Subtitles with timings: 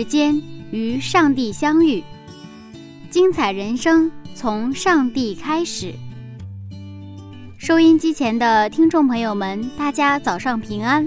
[0.00, 0.40] 时间
[0.70, 2.02] 与上帝相遇。
[3.10, 5.92] 精彩人生从上帝开始。
[7.58, 11.06] 收音机前的听众朋友们，大家早上平安，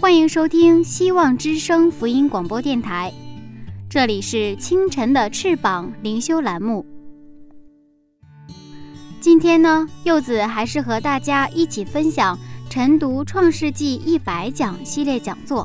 [0.00, 3.14] 欢迎收听希望之声福音广播电台，
[3.88, 6.84] 这里是清晨的翅膀灵修栏目。
[9.20, 12.36] 今天呢，柚子还是和大家一起分享
[12.68, 15.64] 晨读创世纪一百讲系列讲座。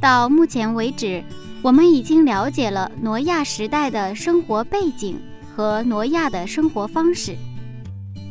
[0.00, 1.24] 到目前为止。
[1.60, 5.20] 我们已经了解了挪亚时代的生活背景
[5.54, 7.36] 和挪亚的生活方式。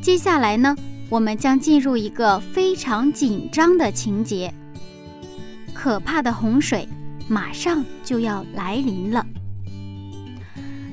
[0.01, 0.73] 接下来呢，
[1.09, 4.53] 我们将进入一个非常紧张的情节：
[5.73, 6.87] 可怕的洪水
[7.27, 9.25] 马上就要来临了。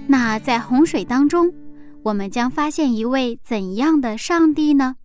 [0.08, 1.54] 那在洪水当中，
[2.02, 4.96] 我们将发现一位怎样的上帝呢？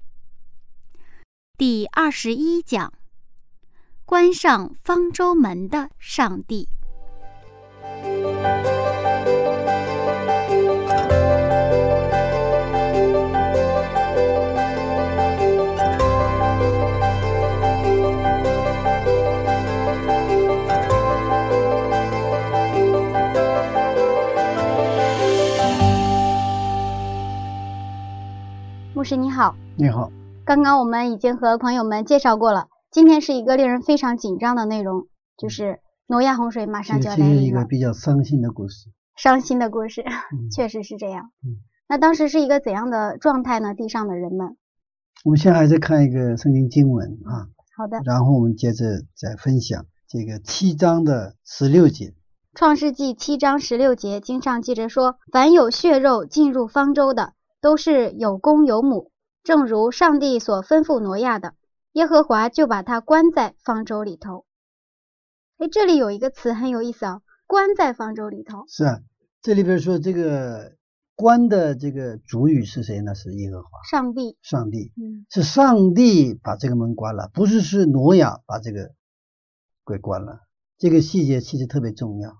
[1.56, 2.92] 第二十一讲：
[4.10, 6.68] 关上方舟门的上帝。
[28.96, 30.12] 牧师你好，你好。
[30.44, 35.08] 刚刚我们已经和朋友们介绍过了，今天是一个令人非常紧张的内容，
[35.38, 37.42] 就是挪亚洪水马上就要来临了。
[37.42, 38.90] 是一个比较伤心的故事。
[39.16, 40.04] 伤心的故事，
[40.52, 41.32] 确实是这样。
[41.46, 43.74] 嗯，那当时是一个怎样的状态呢？
[43.74, 44.58] 地上的人们。
[45.24, 47.48] 我们现在还在看一个圣经经文啊。
[47.78, 48.02] 好的。
[48.06, 52.14] 然后我们接着再分享这个七章的十六节。
[52.56, 59.12] 创世纪七章十六节经上记着说：“凡有血肉进入方舟的。”都是有公有母，
[59.44, 61.56] 正如上帝所吩咐挪亚的，
[62.00, 64.46] 耶和华就把他关在方舟里头。
[65.58, 68.64] 哎，这里有一个词很有意思啊，关在方舟里头。
[68.70, 69.00] 是啊，
[69.42, 70.78] 这里边说这个
[71.14, 73.16] 关的这个主语是谁呢？
[73.16, 78.92] 是耶和华，上帝，上帝，嗯，是上帝把这个门关了，不是是挪亚把这个
[79.86, 80.40] 给关了。
[80.78, 82.38] 这个细节其实特别重要。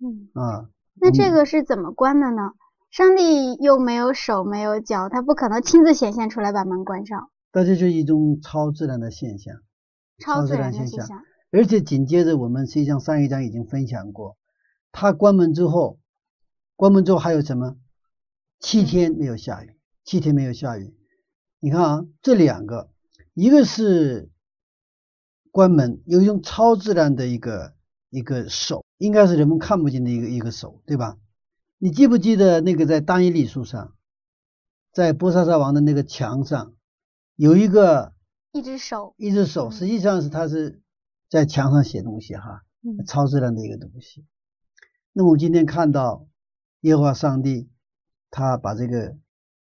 [0.00, 0.68] 嗯啊，
[1.00, 2.54] 那这个是怎么关的呢？
[2.90, 7.30] 上帝又没有手没有脚，他不可能亲自显现出来把门关上。
[7.52, 9.56] 这就是一种超自然的现象，
[10.18, 11.08] 超自然现象。
[11.50, 14.36] 而且紧接着我们实际上上一章已经分享过，
[14.92, 15.98] 他关门之后，
[16.76, 17.76] 关门之后还有什么？
[18.60, 20.94] 七天没有下雨，七天没有下雨。
[21.58, 22.90] 你看啊，这两个，
[23.34, 24.30] 一个是
[25.50, 27.74] 关门，有一种超自然的一个
[28.10, 31.16] 一个手，应该是人们看不见的一个一个手，对吧？
[31.78, 33.94] 你记不记得那个在单一历书上，
[34.92, 36.74] 在波萨萨王的那个墙上，
[37.40, 38.12] 有一个
[38.52, 40.82] 一只手，一只手，实际上是他是
[41.30, 42.66] 在墙上写东西哈，
[43.06, 44.26] 超自然的一个东西。
[45.14, 46.26] 那我们今天看到
[46.80, 47.70] 耶和华上帝，
[48.30, 49.16] 他把这个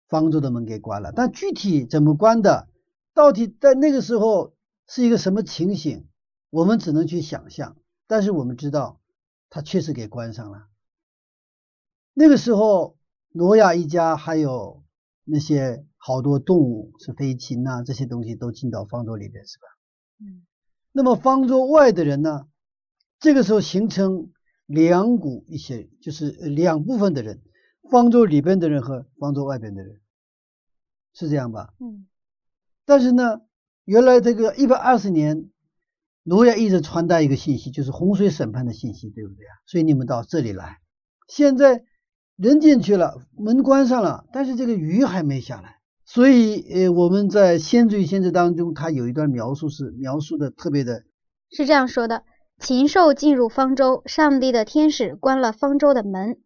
[0.09, 2.67] 方舟的门给关了，但具体怎么关的，
[3.13, 4.55] 到底在那个时候
[4.89, 6.09] 是一个什么情形，
[6.49, 7.77] 我们只能去想象。
[8.07, 9.03] 但是我们知道，
[9.51, 10.69] 他确实给关上了。
[12.15, 12.97] 那个时候，
[13.33, 14.80] 挪亚一家还有
[15.31, 19.65] 那些好多动物，是飞禽呐，这些东西都进到方舟里边，是吧？
[20.19, 20.43] 嗯。
[20.93, 22.49] 那么方舟外的人呢？
[23.21, 24.33] 这个时候形成
[24.67, 27.41] 两股一些，就是两部分的人，
[27.91, 30.01] 方舟里边的人和方舟外边的人，
[31.15, 31.75] 是这样吧？
[31.79, 32.07] 嗯。
[32.85, 33.43] 但是呢，
[33.85, 35.51] 原来这个一百二十年，
[36.25, 39.55] 挪亚一直传达一个信息，就是洪水审判的信息，对不对啊？
[39.67, 40.81] 所以你们到这里来，
[41.29, 41.85] 现在。
[42.41, 45.77] 人进去了，门关上了，但是这个鱼还没下来，
[46.07, 51.03] 所以呃，我们在先知与先知当中，他有一段描述是描述的特别的，
[51.51, 52.23] 是这样说的：
[52.59, 56.39] 禽兽进入方舟，上帝的天使关了方舟的门，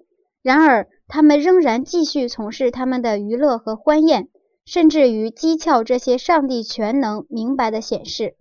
[0.43, 4.26] 然而他们仍然继续从事他们的娱乐和欢宴，
[4.67, 8.35] 甚至于讥诮这些上帝全能明白的显示。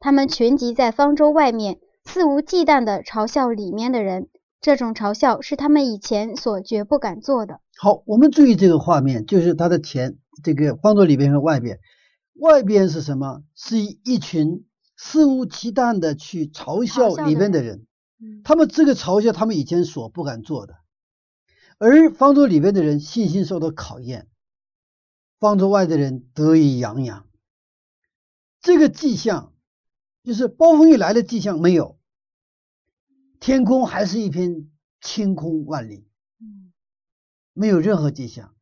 [0.00, 1.76] 他们群集在方舟外面，
[2.06, 4.28] 肆无忌惮地嘲笑里面的人。
[4.64, 7.60] 这种嘲笑是他们以前所绝不敢做的。
[7.76, 11.80] 好，我们注意这个画面，就是他的前这个方桌里边和外边，
[12.32, 13.42] 外边是什么？
[13.54, 14.64] 是一群
[14.96, 17.84] 肆无忌惮的去嘲笑里边的人。
[18.42, 20.76] 他们这个嘲笑，他们以前所不敢做的。
[21.76, 24.28] 而方舟里边的人信心受到考验，
[25.40, 27.26] 方舟外的人得意洋洋。
[28.62, 29.52] 这个迹象
[30.22, 31.98] 就是暴风雨来的迹象没有，
[33.44, 34.70] 天空还是一片
[35.02, 36.08] 晴空万里，
[37.52, 38.54] 没有任何迹象。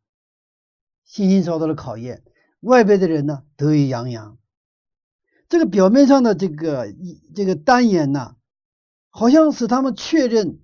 [1.05, 2.25] 信心受到了考验，
[2.59, 4.39] 外边的人呢得意洋洋。
[5.49, 6.93] 这个表面上的这个
[7.33, 8.35] 这个单言呢，
[9.09, 10.59] 好像使他们确认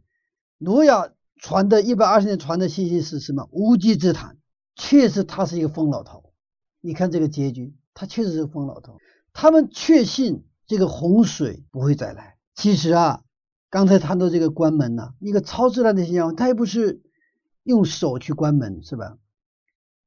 [0.59, 1.13] 挪亚。
[1.37, 3.49] 传的一百二十年传的信息是什么？
[3.53, 4.37] 无稽之谈，
[4.75, 6.33] 确实他是一个疯老头。
[6.81, 8.99] 你看这个结局，他确实是疯老头。
[9.33, 12.37] 他们确信这个洪水不会再来。
[12.57, 13.23] 其实啊，
[13.71, 17.03] 刚才谈到这个关门呢，一个超自然的现象，它也不是
[17.65, 19.19] 用手去关门，是吧？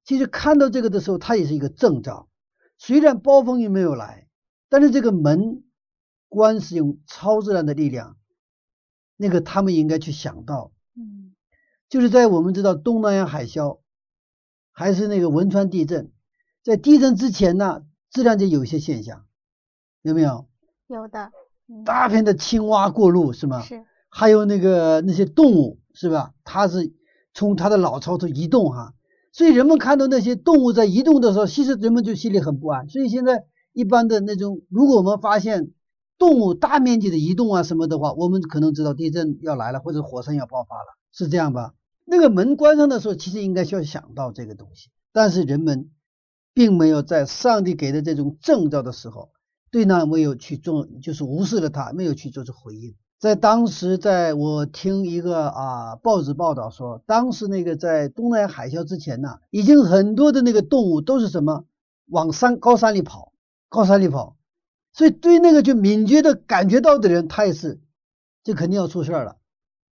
[0.03, 2.27] 其实看到这个的时候，它也是一个征兆。
[2.77, 4.27] 虽然暴风雨没有来，
[4.67, 5.63] 但是这个门
[6.27, 8.17] 关是用超自然的力量，
[9.15, 10.71] 那个他们应该去想到。
[10.95, 11.35] 嗯，
[11.87, 13.81] 就是在我们知道东南亚海啸，
[14.71, 16.11] 还是那个汶川地震，
[16.63, 19.27] 在地震之前呢，自然界有一些现象，
[20.01, 20.47] 有没有？
[20.87, 21.31] 有的，
[21.85, 23.61] 大片的青蛙过路是吗？
[23.61, 23.83] 是。
[24.09, 26.33] 还有那个那些动物是吧？
[26.43, 26.93] 它是
[27.33, 28.93] 从它的老巢头移动哈，
[29.31, 32.87] 所以人们看到那些动物在移动的时候，其实人们就心里很不安。
[32.89, 35.71] 所以现在一般的那种，如果我们发现。
[36.17, 41.73] 动物大面积的移动啊什么的话，我们可能知道地震要来了，或者火山要爆发了，是这样吧？
[42.05, 45.89] 那个门关上的时候，其实应该需要想到这个东西，但是人们
[46.53, 49.31] 并没有在上帝给的这种征兆的时候，
[49.71, 52.93] 对那没有去做，就是无视了他，没有去做出回应。
[53.19, 61.65] 在当时，在我听一个啊报纸报道说，当时那个在东南亚海啸之前呢，已经很多的那个动物都是什么
[62.07, 63.31] 往山高山里跑，
[63.69, 64.35] 高山里跑。
[64.93, 67.79] 所以，对那个就敏捷的感觉到的人，他也是，
[68.43, 69.37] 就肯定要出事儿了，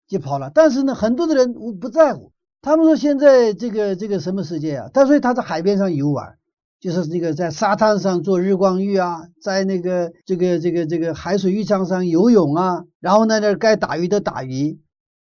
[0.08, 0.50] 就跑了。
[0.52, 2.32] 但是呢，很多的人不不在乎。
[2.62, 4.90] 他们说现在这个这个什么世界啊？
[4.92, 6.37] 他说他在海边上游玩，
[6.80, 14.80] 就是这个在沙滩上做日光浴啊，在那个这个这个这个海水浴场上游泳啊，然后呢，那该打鱼的打鱼。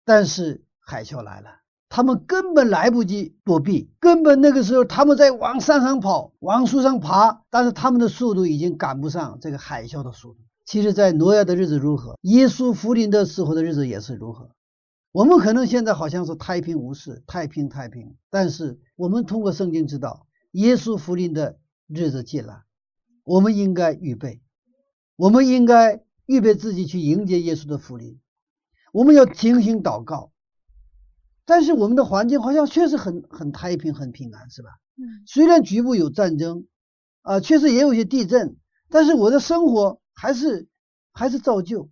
[0.05, 1.49] 但是海啸来了。
[1.89, 10.41] 他们根本来不及躲避，根本那个时候他们在往山上跑，往树上爬，但是他们的速度已经赶不上这个海啸的速度。
[10.65, 14.51] 其实，在挪亚的日子如何，耶稣福临的时候的日子也是如何。
[15.13, 22.63] 我们可能现在好像是太平无事，太平太平，但是我们通过圣经知道，耶稣福临的日子近了，
[23.25, 24.41] 我们应该预备，
[25.15, 28.19] 我们应该预备自己去迎接耶稣的福临，
[28.91, 30.33] 我们要停心祷告。
[31.45, 34.71] 但是我们的环境好像确实很很太平很平安，是吧？
[34.97, 35.23] 嗯。
[35.27, 36.67] 虽然局部有战争，
[37.21, 38.57] 啊，确实也有些地震，
[38.89, 40.69] 但是我的生活还是
[41.13, 41.91] 还是照旧，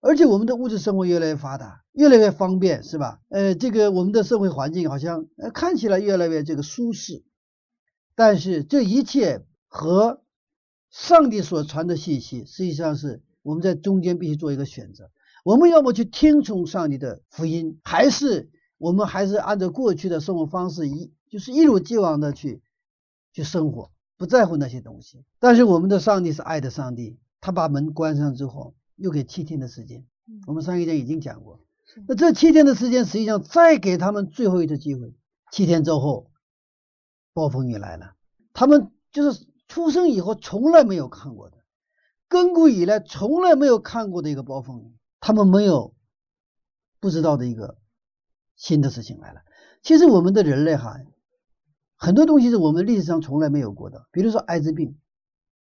[0.00, 3.20] 而且我们的物质生活越来越发达，越来越方便，是吧？
[3.28, 7.22] 呃，这个我们的社会环境好像呃看起来越来越这个舒适，
[8.18, 10.24] 但是这一切和
[10.90, 15.12] 上帝所传的信息，实际上是我们在中间必须做一个选择，
[15.44, 18.50] 我们要么去听从上帝的福音，还是？
[18.76, 22.60] 我们还是按照过去的生活方式一就是一如既往的去
[23.32, 25.24] 去生活，不在乎那些东西。
[25.38, 30.04] 但是我们的上帝是爱的上帝，他把门关上之后，又给七天的时间。
[30.48, 31.60] 我们上一天已经讲过，
[32.08, 35.14] 那这七天的时间实际上再给他们最后一次机会。
[35.52, 36.27] 七天之后，
[37.32, 38.14] 暴风雨来了，
[38.52, 41.58] 他们就是出生以后从来没有看过的，
[42.28, 45.94] 亘古以来从来没有看过的一个暴风雨，他们没有
[47.00, 47.78] 不知道的一个。
[48.60, 49.42] 新的事情来了。
[49.82, 50.96] 其实我们的人类哈，
[51.94, 54.08] 很多东西是我们历史上从来没有过的。
[54.10, 54.98] 比如说艾滋病，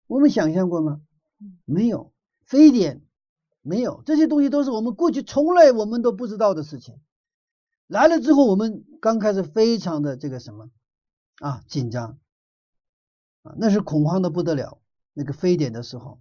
[0.06, 1.00] 我们想象过吗？
[1.64, 2.12] 没有。
[2.44, 3.02] 非典
[3.62, 4.02] 没有。
[4.04, 7.00] 这些东西都是我们过去从来我们都不知道的事情。
[7.86, 10.68] 来了之后，我们刚开始非常的这个什么
[11.38, 12.18] 啊紧张
[13.42, 14.80] 啊，那是恐慌的不得了。
[15.12, 16.20] 那个非典的时候，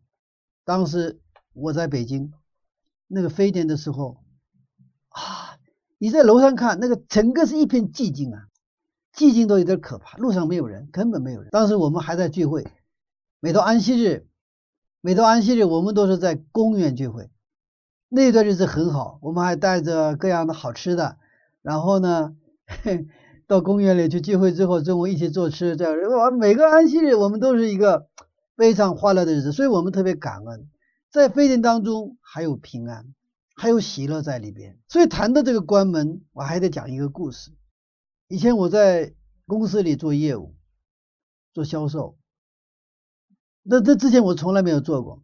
[0.65, 1.20] 当时
[1.53, 2.32] 我在北京，
[3.08, 4.24] 那个非典的时候
[5.10, 5.58] 啊。
[6.00, 8.50] 你在楼上看，那个整个是一片寂静啊，
[9.15, 10.17] 寂静都有点可怕。
[10.17, 11.50] 路上没有人，根本没有人。
[11.50, 12.67] 当时我们还在聚会，
[13.39, 14.27] 每到安息日，
[15.00, 17.29] 每到安息日，我们都是在公园聚会。
[18.10, 21.17] 那段日子很好，我们还带着各样的好吃的，
[21.62, 23.08] 然后呢，嘿
[23.53, 25.75] 到公园里去聚会之后，中午一起做吃。
[25.75, 28.07] 这样，每个安息日我们都是一个
[28.57, 30.67] 非常欢乐的日子，所以我们特别感恩，
[31.12, 33.13] 在非典当中还有平安。
[33.55, 34.79] 还有喜乐在里边。
[34.89, 37.51] 所以谈到这个关门，我还得讲一个故事。
[38.27, 39.13] 以前我在
[39.45, 40.55] 公司里做业务，
[41.53, 42.17] 做销售，
[43.62, 45.22] 那这之前我从来没有做过。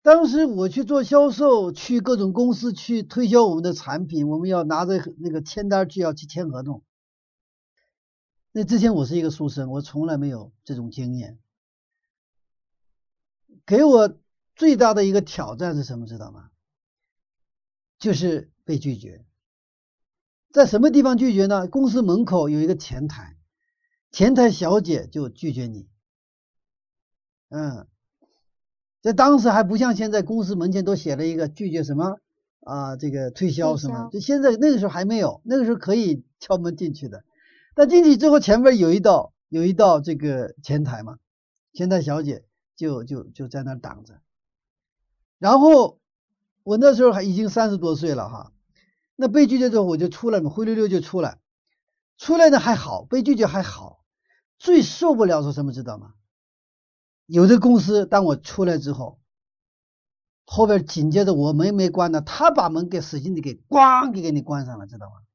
[0.00, 6.82] 当时我去做销售，去各种公司去推销我们的产品，我们要拿着那个签单去要去签合同。
[8.58, 11.38] 那之前我是一个书生，我从来没有这种经验。
[13.66, 14.16] 给我
[14.54, 16.06] 最大的一个挑战是什么？
[16.06, 16.48] 知道吗？
[17.98, 19.26] 就是被拒绝。
[20.52, 21.68] 在什么地方拒绝呢？
[21.68, 23.36] 公司门口有一个前台，
[24.10, 25.90] 前台小姐就拒绝你。
[27.50, 27.86] 嗯。
[29.02, 32.20] 在当时还不像现在，公司门前都写了一个拒绝什么
[32.60, 34.08] 啊，这个推销什么。
[34.10, 37.22] 就现在那个时候还没有，那个时候可以敲门进去的。
[37.76, 41.18] 但进去之后，前面有一道有一道这个前台嘛，
[41.74, 44.22] 前台小姐就就就在那挡着。
[45.38, 46.00] 然后
[46.62, 48.52] 我那时候还已经三十多岁了哈，
[49.14, 51.38] 那被拒绝之后我就出来嘛，灰溜溜就出来。
[52.16, 54.02] 出来的还好，被拒绝还好，
[54.58, 56.14] 最受不了是什么知道吗？
[57.26, 59.20] 有的公司，当我出来之后，
[60.46, 65.25] 后边紧接着我门没关呢，他把门给使劲的给咣给给你关上了，知道吗？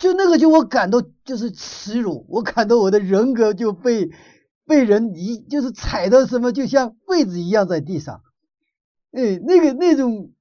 [0.00, 4.10] 就那个就我感到就是耻辱，我感到我的人格就被
[4.66, 8.22] 被人一就是踩到什么，就像被子一样在地上。
[9.12, 10.32] 哎，那个那种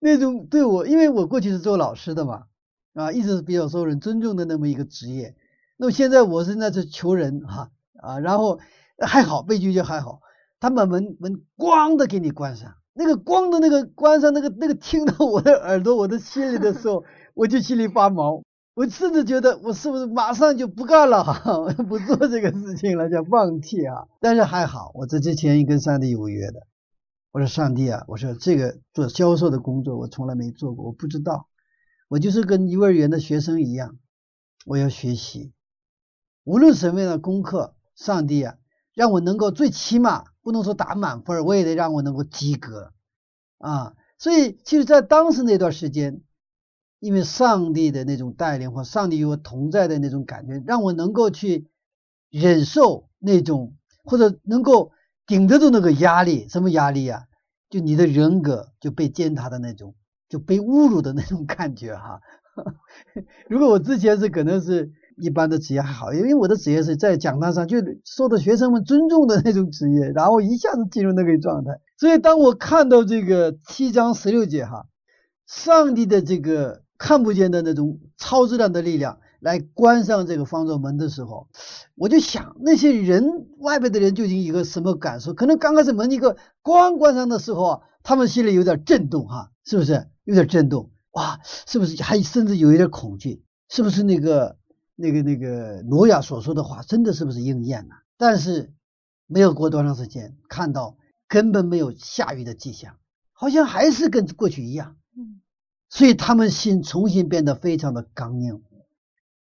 [0.00, 2.46] 那种对我，因为我过去是做老师的嘛，
[2.94, 5.36] 啊，一直是比较受人尊重的那么一个职业。
[5.76, 8.58] 那么现在我是那是求人哈啊，然后。
[9.04, 10.20] 还好被拒绝还好，
[10.60, 17.02] 他把门门咣的给你关上，那个咣的那个关上那个那个听到我的耳朵我的心里的时候，
[17.34, 24.08] 我就心里发毛，我甚至觉得我是不是马上就不干了哈，不做这个事情了，叫放弃啊。
[24.20, 26.66] 但是还好，我这之前跟上帝有约的，
[27.32, 31.48] 我说上帝啊，我说这个做销售的工作我从来没做过，我不知道，
[32.08, 33.98] 我就是跟幼儿园的学生一样，
[34.64, 35.52] 我要学习，
[36.44, 38.56] 无论什么样的功课，上帝啊。
[38.94, 42.92] 让我能够最起码不能说打满分，我也得让我能够及格
[43.56, 43.94] 啊！
[44.18, 46.20] 所以，其实，在当时那段时间，
[47.02, 51.68] 因为上帝的那种带领或上帝与我同在的那种感觉，让我能够去
[52.30, 54.92] 忍受那种或者能够
[55.26, 56.46] 顶得住那个压力。
[56.48, 57.24] 什么压力呀？
[57.68, 59.96] 就你的人格就被践踏的那种，
[60.28, 62.20] 就被侮辱的那种感觉哈。
[63.50, 64.92] 如果我之前是可能是。
[65.18, 71.72] 一般的职业还好，因为我的职业是在讲台上就受到学生们尊重的那种职业，然后一下子进入那个状态。
[71.98, 74.86] 所以当我看到这个七章十六节哈，
[75.46, 81.48] 上帝的这个看不见的那种超质量的力量来关上这个方舟门的时候，
[81.96, 85.34] 我就想那些人外边的人究竟一个什么感受？
[85.34, 90.92] 可能刚开始门一个关关上的时候啊，他们心里有点震动哈，是不是有点震动？
[91.10, 93.42] 哇，是不是还甚至有一点恐惧？
[93.68, 94.56] 是不是那个？
[94.94, 97.94] 那个那个挪亚所说的话，真的是不是应验了？
[98.18, 98.72] 但是
[99.26, 102.96] 没有过多长时间，看到根本没有下雨的迹象，
[103.32, 104.96] 好像还是跟过去一样。
[105.92, 108.62] 所以他们心重新变得非常的刚硬，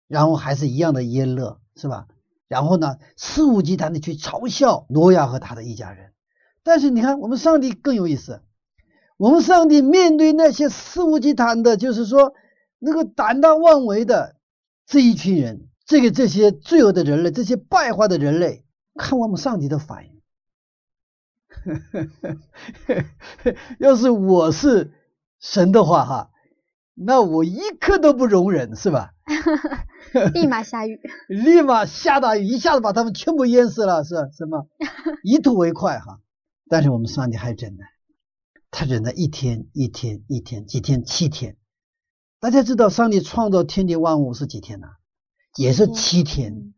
[0.07, 2.05] 然后还是一样的阴乐，是吧？
[2.47, 6.11] 然后呢，肆无忌惮的去嘲笑挪亚和他的一家人。
[6.61, 8.43] 但是你看，我们上帝更有意思，
[9.17, 12.35] 我们上帝面对那些肆无忌惮的，就是说
[12.77, 14.35] 那个胆大妄为的。
[14.85, 20.21] 这一群人，这个这些罪恶的人类，这些败坏的人类，看我们上帝的反应。
[23.79, 24.93] 要是我是
[25.39, 26.29] 神的话，哈，
[26.95, 29.11] 那我一刻都不容忍，是吧？
[30.33, 34.67] 立马下雨， 立马下大雨，一下子把他们全部淹死了，是什么？
[35.23, 36.21] 一吐为快，哈。
[36.69, 37.85] 但是我们上帝还忍耐，
[38.71, 41.57] 他忍了一天一天一天几天七天。
[42.39, 44.87] 大家知道，上帝创造天地万物是几天呢？
[45.57, 46.73] 也是七天。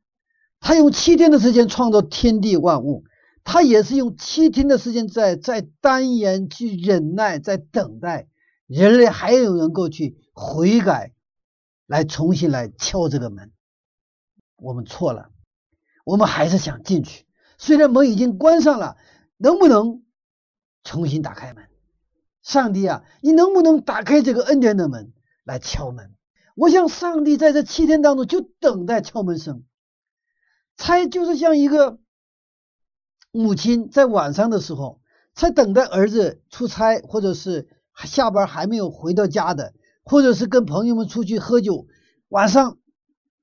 [0.59, 3.03] 他用七天的时间创造天地万物，
[3.43, 8.27] 他也是用七天的时间在在单言去忍耐，在等待
[8.67, 11.13] 人类还有能够去悔改，
[11.87, 13.51] 来重新来敲这个门。
[14.57, 15.31] 我们错了，
[16.05, 17.25] 我们还是想进去，
[17.57, 18.97] 虽然门已经关上了，
[19.37, 20.03] 能不能
[20.83, 21.67] 重新打开门？
[22.41, 25.13] 上帝啊，你能不能打开这个恩典的门？
[25.43, 26.13] 来敲门，
[26.55, 29.63] 我想上帝在这七天当中就等待敲门声，
[30.75, 31.99] 才就是像一个
[33.31, 35.01] 母亲在晚上的时候，
[35.35, 37.69] 才等待儿子出差，或者是
[38.05, 39.73] 下班还没有回到家的，
[40.03, 41.87] 或者是跟朋友们出去喝酒，
[42.29, 42.77] 晚上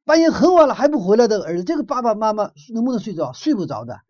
[0.05, 3.33] 半夜很晚了还不回来的儿子，这个爸爸妈妈能不能睡着？
[3.33, 4.01] 睡不着的，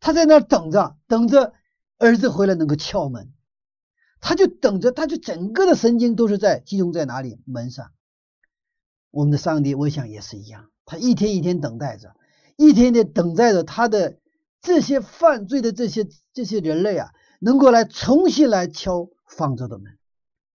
[0.00, 1.52] 他在那等着，等着
[1.98, 3.30] 儿子回来能够敲门。
[4.20, 7.90] 他就等着，他就整个的神经都是在集中在哪里门上。
[9.10, 12.14] 我们的上帝，我想也是一样，他一天一天等待着，
[12.56, 14.18] 一天天等待着他的
[14.62, 19.98] 这些犯罪的这些这些人类啊，能够来重新来敲放着的门，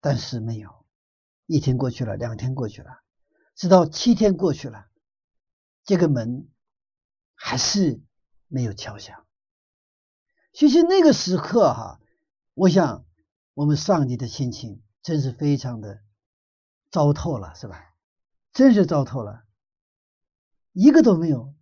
[0.01, 0.87] 但是没有。
[1.47, 3.01] 一天过去了，两天过去了，
[3.55, 4.89] 直到七天过去了，
[5.85, 6.49] 这个门
[7.35, 8.03] 还是
[8.49, 9.25] 没有敲响。
[10.53, 12.01] 其实那个时刻哈，
[12.55, 13.07] 我想
[13.55, 16.03] 我们上帝的心情真是非常的
[16.91, 17.95] 糟透了，是吧？
[18.53, 19.45] 真是糟透了，
[20.73, 21.55] 一个都没有。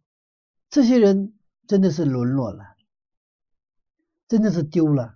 [0.70, 2.76] 这些人真的是沦落了，
[4.28, 5.15] 真的是丢了，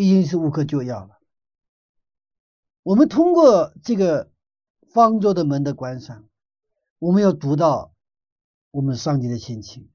[0.00, 1.18] 已经是无可救药了。
[2.84, 4.30] 我们通过这个
[4.92, 6.28] 方舟的门的关上，
[7.00, 7.92] 我们要读到
[8.70, 9.90] 我们上帝的心情。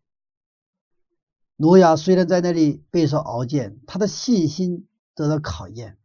[1.56, 5.98] 挪亚虽然在那里备受熬煎，他的信心得到考验，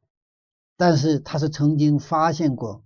[0.76, 2.85] 但是他是曾经发现过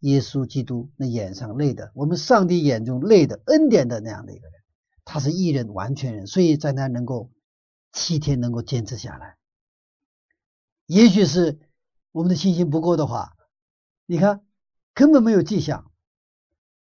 [0.00, 4.60] 耶稣基督那眼上泪的，我们上帝眼中泪的恩典的那样的一个人，
[5.06, 7.30] 他是一人完全人，所以在那能够
[7.92, 9.38] 七天能够坚持下来。
[10.86, 11.60] 也许是
[12.10, 13.36] 我们的信心不够的话，
[14.06, 14.44] 你看
[14.94, 15.90] 根本没有迹象，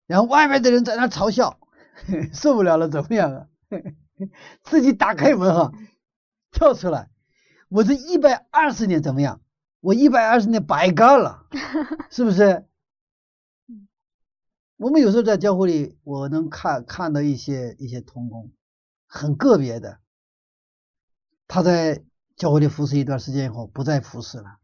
[0.08, 1.60] 然后外面的人在那嘲笑，
[2.34, 3.48] 受不了了，怎么样啊？
[4.63, 5.72] 自己打开门哈，
[6.51, 7.10] 跳出来，
[7.70, 9.41] 我这一百二十年怎么样？
[9.79, 11.48] 我一百二十年白干了，
[12.12, 12.65] 是不是？
[14.75, 18.51] 我们有时候在教会里，我能看看到一些一些童工，
[19.08, 20.00] 很个别的，
[21.48, 22.03] 他在
[22.39, 24.60] 教会里服侍一段时间以后不再服侍了，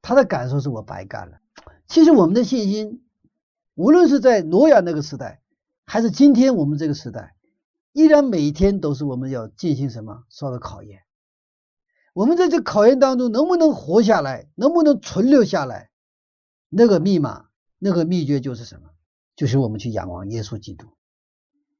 [0.00, 1.38] 他的感受是我白干了。
[1.86, 3.04] 其实我们的信心，
[3.74, 5.42] 无论是在挪亚那个时代，
[5.84, 7.36] 还是今天我们这个时代。
[7.92, 11.02] 依然每一天都是我们要进行什么受到考验。
[12.14, 15.90] 我们在这考验当中能不能活下来，能不能存留下来？
[16.70, 17.46] 那个密码，
[17.78, 18.88] 那个秘诀就是什么？
[19.34, 20.88] 就是我们去仰望耶稣基督。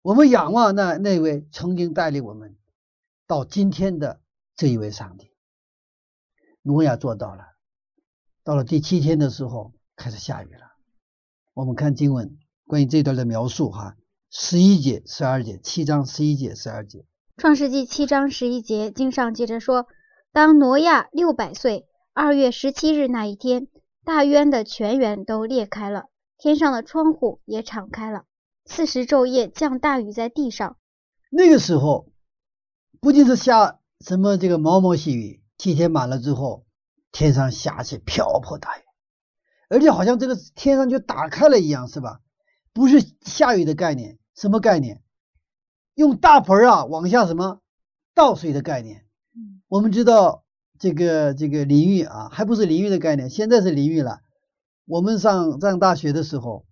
[0.03, 2.57] 我们仰望那那位曾经带领我们
[3.27, 4.21] 到今天的
[4.57, 5.31] 这一位上帝。
[6.63, 7.45] 挪亚做到了。
[8.43, 10.73] 到了第七天的时候，开始下雨了。
[11.53, 13.97] 我们看经文关于这段的描述哈。
[14.31, 17.07] 十一节、十二节，七章十一节、十二节。
[17.37, 19.87] 创世纪七章十一节，经上接着说：
[20.33, 23.69] 当挪亚六百岁，二月十七日那一天，
[24.05, 26.07] 大渊的泉源都裂开了，
[26.39, 28.25] 天上的窗户也敞开了，
[28.65, 30.77] 四十昼夜降大雨在地上。
[31.31, 32.11] 那个时候，
[33.01, 36.67] 不仅是下什么这个毛毛细雨，七天满了之后，
[37.13, 38.83] 天上下起瓢泼大雨，
[39.69, 42.21] 而且好像这个天上就打开了一样，是吧？
[42.73, 44.19] 不是下雨的概念。
[44.35, 45.03] 什么概念？
[45.95, 47.63] 用大盆啊往下什么
[48.15, 49.07] 倒水的概念。
[49.67, 50.45] 我们知道
[50.79, 54.21] 这个这个淋浴啊，还不是淋浴的概念，现在是淋浴了。
[54.85, 56.67] 我们上上大学的时候，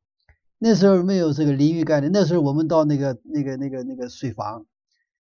[0.59, 2.13] 那时候没有这个淋浴概念。
[2.13, 4.67] 那时候我们到那个那个那个那个水房，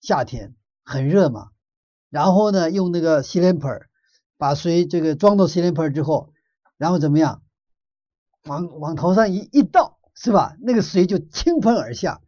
[0.01, 1.51] 夏天很热嘛，
[2.11, 3.81] 然后呢用那个洗脸盆
[4.37, 6.33] 把水这个装到洗脸盆之后，
[6.77, 7.43] 然后怎么样，
[8.45, 10.57] 往往头上一一倒，是吧？
[10.61, 12.21] 那个水就倾盆而下。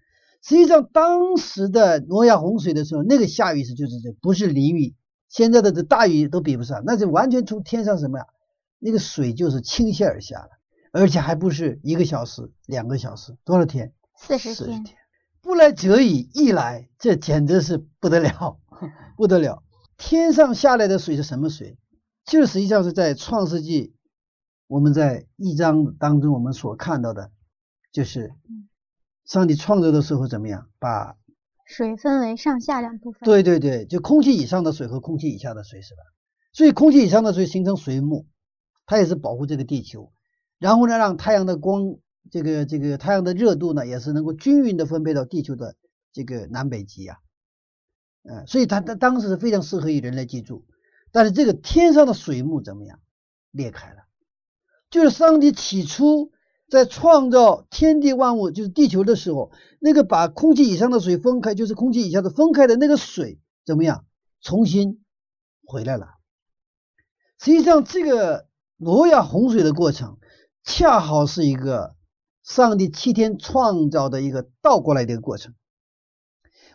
[0.43, 4.95] 实际上，当时的挪亚洪水的时候，那个下雨是就是这，不是淋雨。
[5.29, 8.27] 现在的这大雨都比不上，那就完全从天上什么呀？
[8.79, 10.49] 那个水就是倾泻而下了，
[10.93, 13.93] 而且还不是一个小时、两个小时，多少天？
[14.17, 14.85] 四十天。
[15.41, 18.59] 不来则已，一来这简直是不得了，
[19.17, 19.63] 不得了！
[20.05, 21.79] 天上下来的水是什么水？
[22.25, 23.95] 就实际上是在创世纪，
[24.67, 27.31] 我们在一章当中我们所看到的，
[27.93, 28.35] 就是。
[29.25, 30.69] 上帝创造的时候怎么样？
[30.81, 31.17] 把
[31.65, 33.21] 水分为上下两部分。
[33.23, 36.03] 对对对，就空气以上的水和空气以下的水是吧？
[36.53, 38.27] 所以空气以上的水形成水幕，
[38.85, 40.13] 它也是保护这个地球。
[40.59, 41.95] 然后呢，让太阳的光，
[42.33, 45.77] 这个这个太阳的热度呢，也是能够均匀的分配到地球的
[46.13, 47.19] 这个南北极啊。
[48.23, 50.65] 嗯，所以它它当时是非常适合于人类居住。
[51.11, 53.01] 但是这个天上的水幕怎么样？
[53.51, 54.05] 裂开了，
[54.91, 56.33] 就是上帝起初。
[56.71, 64.07] 在创造天地万物，就是地球的时候，那个把空气以上的水分开，就是空气以下的分开的那个水怎么样？
[64.41, 65.05] 重新
[65.67, 66.15] 回来了。
[67.39, 68.47] 实际上，这个
[68.79, 70.17] 挪亚洪水的过程，
[70.65, 71.95] 恰好是一个
[72.43, 75.53] 上帝七天创造的一个倒过来的一个过程。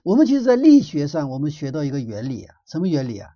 [0.08, 3.32] 我们其实，在力学上，我们学到一个原理啊，什么原理啊？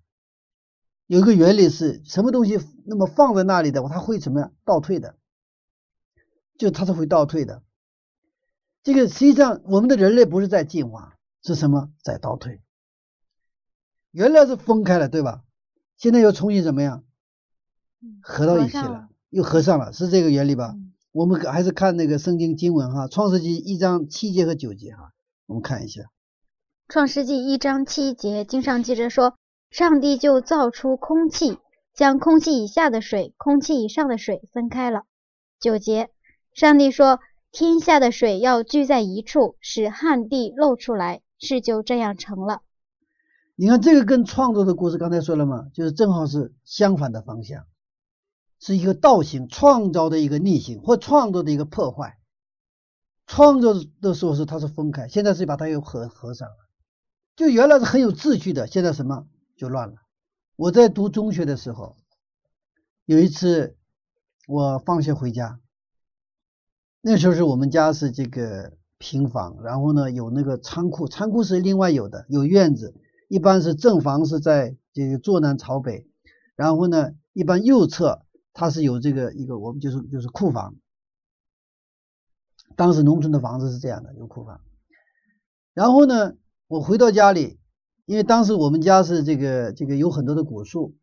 [1.06, 2.62] 有一个原理是什么东西？
[2.86, 4.54] 那么放在那里的话，它会怎么样？
[4.64, 5.18] 倒退的。
[6.58, 7.62] 就它是会倒退的，
[8.84, 12.62] 这个实际上我们的人类不是在进化，是什么在倒退？
[14.12, 15.44] 原来是分开了，对吧？
[15.98, 17.04] 现在又重新怎么样
[18.22, 20.78] 合到一起了，又合上了，是这个原理吧？
[21.12, 25.12] 我们还是看那个圣经经文哈，《创世纪》一章七节和九节哈，
[25.48, 26.04] 我们看一下，
[26.92, 29.36] 《创世纪》一章七节，经上记着说，
[29.70, 31.58] 上帝就造出空气，
[31.94, 35.04] 将空气以下的水、空气以上的水分开了。
[35.58, 36.10] 九节，
[36.54, 37.22] 上帝说。
[37.54, 42.62] 天下的水要聚在一处，使旱地露出来，事就这样成了。
[43.56, 47.66] 你看这个跟创造的故事刚才说了嘛，就是正好是相反的方向，
[48.58, 52.18] 是一个倒行，创造的一个逆行，或创造的一个破坏。
[53.28, 56.61] 创造的时候是它是分开，现在是把它又合合上了。
[57.42, 59.26] 就原来是很有秩序的，现在什么
[59.58, 59.96] 就乱了。
[60.56, 61.98] 我在读中学的时候，
[63.06, 63.76] 有一次
[64.48, 65.60] 我放学回家。
[67.02, 72.94] 那时候是我们家是这个平房，然后呢有那个仓库，仓库是另外有的，有院子，
[73.28, 76.08] 一般是正房是在这个坐南朝北，
[76.56, 78.24] 然后呢一般右侧
[78.54, 80.76] 它是有这个一个我们就是就是库房，
[82.76, 84.62] 当时农村的房子是这样的，有库房。
[85.74, 86.36] 然后呢
[86.72, 87.60] 我回到家里，
[88.06, 90.96] 因为当时我们家是这个这个有很多的果树，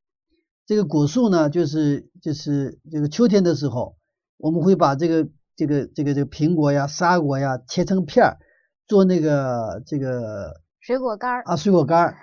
[0.65, 3.99] 这个果树呢就是就是这个秋天的时候，
[4.39, 5.29] 我们会把这个。
[5.59, 8.39] 这个这个这个苹果呀、沙果呀，切成片儿，
[8.87, 12.17] 做那个这个水果干儿啊，水果干儿，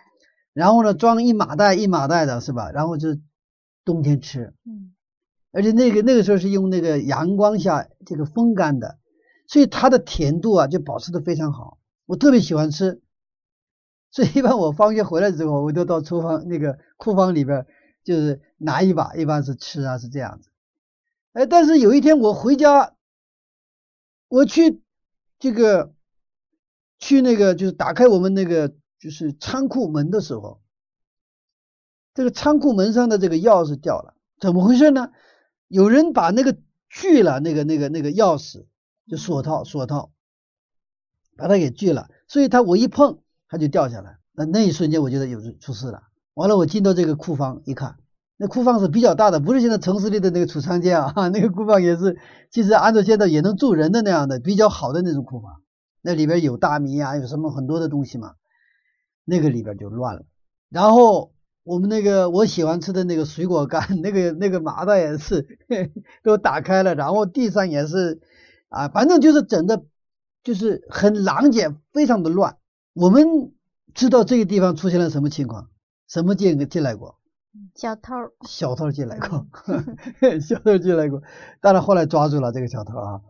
[0.54, 2.72] 然后呢装一麻袋一麻袋的，是吧？
[2.72, 3.10] 然后就
[3.84, 4.96] 冬天吃，嗯，
[5.52, 9.00] 而且那个那个时候是用那个阳光下这个风干的，
[9.50, 13.02] 所以它的甜度啊就保持的非常好，我特别喜欢吃，
[14.15, 17.67] 所以一般我放学回来之后，我就到厨房那个库房里边，
[18.01, 20.49] 就是拿一把，一般是吃啊，是这样子。
[21.34, 22.93] 哎，但是有一天我回家。
[24.30, 24.82] 我去
[25.38, 25.93] 这个
[26.97, 30.62] 去那个就是打开我们那个就是仓库门的时候，
[32.13, 35.12] 这个仓库门上的这个钥匙掉了，怎么回事呢？
[35.67, 36.58] 有人把那个
[36.89, 38.65] 锯了，那个那个那个钥匙
[39.10, 40.13] 就锁套锁套，
[41.36, 43.19] 把它给锯了，所以它我一碰
[43.56, 46.02] 它就掉下来，那那一瞬间我觉得有出事了。
[46.34, 47.96] 完了，我进到这个库房一看。
[48.36, 52.18] 那库房是比较大的，不是现在城市里的那个储藏间啊， 那个库房也是，
[52.52, 55.62] 其实按照现在也能住人的那样的比较好的那种库房，
[56.02, 58.34] 那里边有大米啊，有什么很多的东西嘛，
[59.24, 60.24] 那个里边就乱了。
[60.70, 61.32] 然后
[61.63, 65.48] 我们那个我喜欢吃的那个水果干，那个那个麻袋也是
[66.22, 68.20] 都打开了，然后地上也是
[68.68, 69.86] 啊，反正就是整的，
[70.44, 72.58] 就是很狼藉，非常的乱。
[72.96, 73.54] 我们
[73.94, 75.70] 知道这个地方出现了什么情况，
[76.08, 77.20] 什么进进来过？
[77.76, 78.14] 小偷，
[78.48, 79.46] 小偷进来过，
[80.40, 81.22] 小偷进来过，
[81.60, 83.22] 当然后来抓住了这个小偷啊，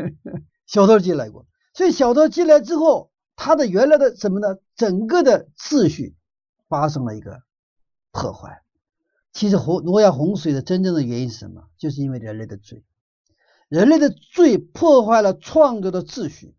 [0.66, 4.58] 小偷进来过，所以小偷进来之后，他的原来的什么呢？
[4.76, 6.14] 整个的秩序
[6.68, 7.40] 发生了一个
[8.12, 8.60] 破坏。
[9.32, 11.68] 其实洪挪亚洪水的真正的原因是什么？
[11.78, 12.84] 就是因为人类的罪，
[13.70, 16.54] 人类的罪破坏了创造的秩序。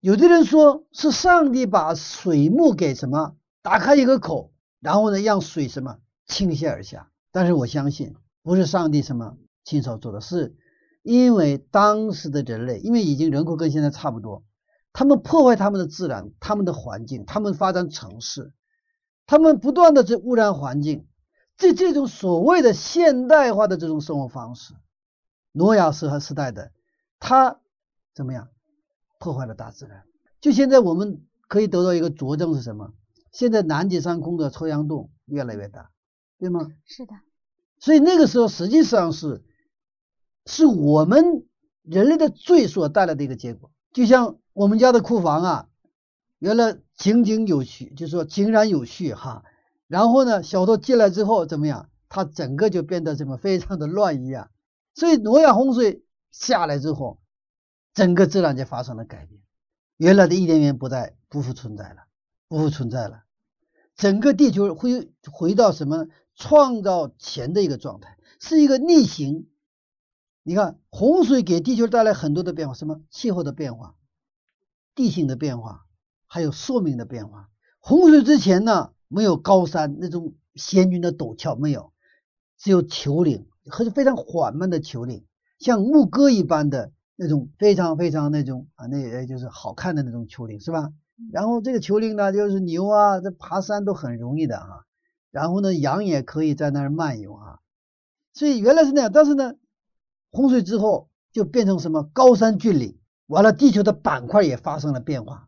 [0.00, 5.98] 有的人说是上帝把水幕给什么打开一个口，然后呢让水什么？
[6.26, 10.56] 倾泻而下，但是我相信不是上帝什么亲手做的，是
[11.02, 14.44] 因为当时的人类，因为已经人口跟现在差不多，
[14.92, 18.52] 他们破坏他们的自然、他们的环境，他们发展城市，
[19.26, 21.08] 他们不断的在污染环境，
[21.56, 24.74] 这这种所谓的现代化的这种生活方式，
[25.50, 26.70] 诺亚时和时代的
[27.18, 27.58] 他
[28.14, 28.48] 怎么样
[29.20, 30.02] 破坏了大自然？
[30.40, 32.92] 就现在我们可以得到一个佐证是什么？
[33.30, 35.90] 现在南极上空的臭氧洞越来越大。
[36.38, 36.68] 对吗？
[36.86, 37.12] 是的，
[37.78, 39.44] 所以那个时候实际上是
[40.46, 41.46] 是我们
[41.82, 43.70] 人类的罪所带来的一个结果。
[43.92, 45.68] 就像我们家的库房啊，
[46.38, 49.44] 原来井井有序，就说井然有序哈。
[49.86, 51.90] 然后呢，小偷进来之后怎么样？
[52.08, 54.50] 它整个就变得怎么非常的乱一样。
[54.94, 57.19] 所以挪亚洪水下来之后，
[58.00, 59.42] 整个自然界发生了改变，
[59.98, 62.04] 原来的伊甸园不再不复存在了，
[62.48, 63.24] 不复存在了，
[63.94, 66.06] 整个地球会回到什么？
[66.34, 69.50] 创造前的一个状态是一个逆行。
[70.42, 73.94] 你看，洪水给地球带来很多的变化，什么气候的变化、
[74.94, 75.84] 地形的变化，
[76.26, 77.50] 还有寿命的变化。
[77.80, 81.92] 洪水之前呢，没有高山那种险峻的陡峭，没有，
[82.56, 85.26] 只有丘陵，和非常缓慢的丘陵，
[85.58, 90.90] 像牧歌一般的那种非常非常那种啊，那也就是好看的那种丘陵，是吧？
[91.30, 94.86] 然后这个丘陵呢，就是牛啊，这爬山都很容易的啊。
[95.30, 97.58] 然后呢，羊也可以在那儿漫游啊，
[98.32, 99.10] 所以原来是那样。
[99.12, 99.52] 但是呢，
[100.30, 105.46] 洪水之后就变成什么高山峻岭，完了地球的板块也发生了变化。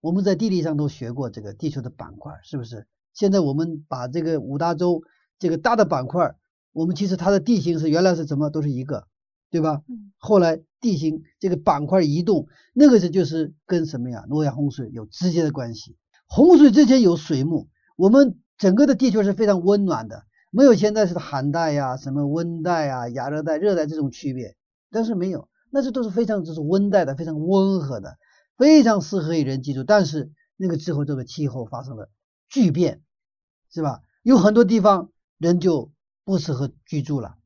[0.00, 2.86] 我们在地理上都学过这个地球的板块，是不是？
[3.12, 5.02] 现在我们把这个五大洲
[5.38, 6.34] 这个大的板块
[6.72, 9.06] 我们其实它的地形是原来是怎么都是一个，
[9.50, 9.82] 对吧？
[9.88, 14.26] 嗯后来地形这个板块移动，那个是就是跟什么呀？
[14.28, 15.96] 诺亚洪水有直接的关系。
[16.26, 24.56] 洪水之前有水幕，我们整个的地球是非常温暖的，没有现在是寒带呀、什么温带啊、亚热带、热带这种区别，
[24.90, 28.18] 但是没有，那这都是非常就是温带的，非常温和的，
[28.58, 29.84] 非常适合于人居住。
[29.84, 32.10] 但是那个之后，这个气候发生了
[32.48, 33.02] 巨变，
[33.70, 34.00] 是吧？
[34.22, 35.92] 有很多地方人就
[36.24, 37.36] 不适合居住了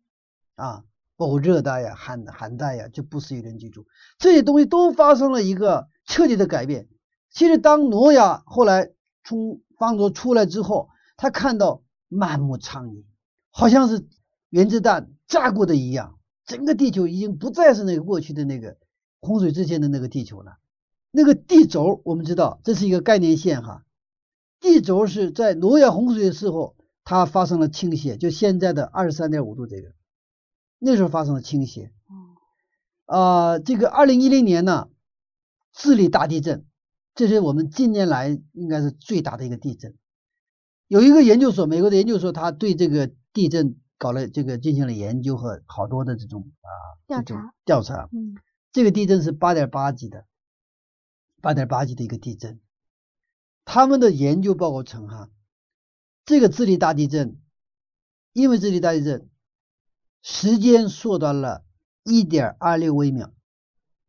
[0.55, 0.85] 啊，
[1.17, 3.87] 包括热带呀、寒寒带呀，就不适宜人居住。
[4.19, 6.89] 这些东西都发生了一个彻底的改变。
[7.31, 8.93] 其实，当挪亚后来
[9.25, 13.05] 从方舟出来之后，他看到满目苍夷，
[13.51, 14.07] 好像是
[14.51, 18.77] 原子弹炸过的一样，整个地球已经不再是那个过去的那个
[19.21, 20.59] 洪水之前的那个地球了。
[21.11, 23.85] 那个地轴，我们知道这是一个概念线哈。
[24.61, 29.93] 地轴是在挪亚洪水的时候，它发生了倾斜，就现在的二十三点五度这个，
[30.79, 31.93] 那时候发生了倾斜。
[33.07, 34.89] 啊、这个二零一零年呢，
[35.73, 36.67] 智利大地震，
[37.15, 39.97] 这是我们近年来应该是最大的一个地震。
[40.89, 46.69] 有一个研究所，美国的研究所，他对这个地震搞了这个进行了研究和好多的这种啊
[47.07, 48.09] 调查调查。
[48.13, 48.37] 嗯
[48.73, 50.27] 这个地震是八点八级的，
[51.41, 52.61] 八点八级的一个地震。
[53.65, 55.31] 他们的研究报告称，哈，
[56.27, 57.41] 这个智利大地震，
[58.35, 59.31] 因为智利大地震，
[60.29, 61.63] 时间缩短了
[62.03, 63.33] 一点二六微秒，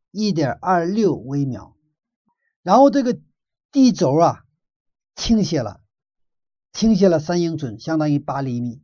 [0.10, 1.75] 一点二六微秒，
[2.63, 3.19] 然后这个
[3.71, 4.43] 地轴啊
[5.15, 5.80] 倾斜了，
[6.73, 8.82] 倾斜了三英寸，相当于八厘米，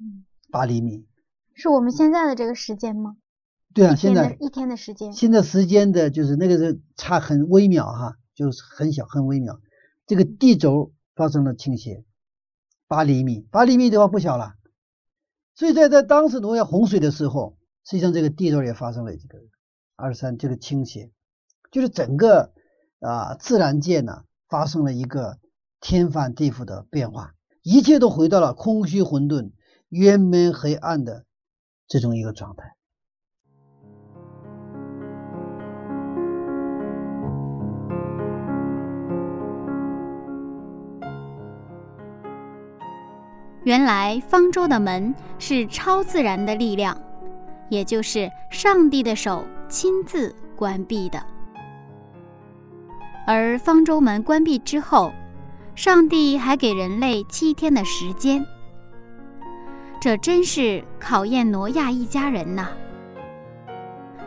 [0.00, 1.06] 嗯，八厘米。
[1.52, 3.18] 是我们现在的这个时间吗？
[3.74, 5.12] 对啊，现在一天的时间。
[5.12, 9.60] 现在时间的就是那个是差很微秒哈，就是很小很微秒。
[10.06, 12.06] 这个地轴发生了倾斜，
[12.88, 14.54] 八厘米，八厘米的话不小了。
[15.54, 19.38] 所以在在当时挪亚洪水的时候，实际上这个地段也发生了这个
[19.96, 21.12] 二三这个倾斜，
[21.70, 22.52] 就是整个
[23.00, 25.38] 啊自然界呢发生了一个
[25.80, 29.52] 天翻地覆的变化，一切都回到了空虚混沌、
[29.90, 31.24] 渊门黑暗的
[31.86, 32.74] 这种一个状态。
[43.64, 46.96] 原来方舟的门是超自然的力量，
[47.70, 51.24] 也就是上帝的手亲自关闭的。
[53.26, 55.10] 而方舟门关闭之后，
[55.74, 58.44] 上帝还给人类七天的时间，
[59.98, 62.68] 这真是考验挪亚一家人呐。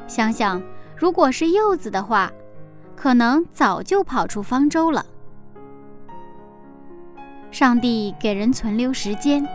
[0.08, 0.60] 想想，
[0.96, 2.32] 如果是柚子的话，
[2.96, 5.06] 可能早就跑出方舟了。
[7.52, 9.48] 上帝给人存留时间，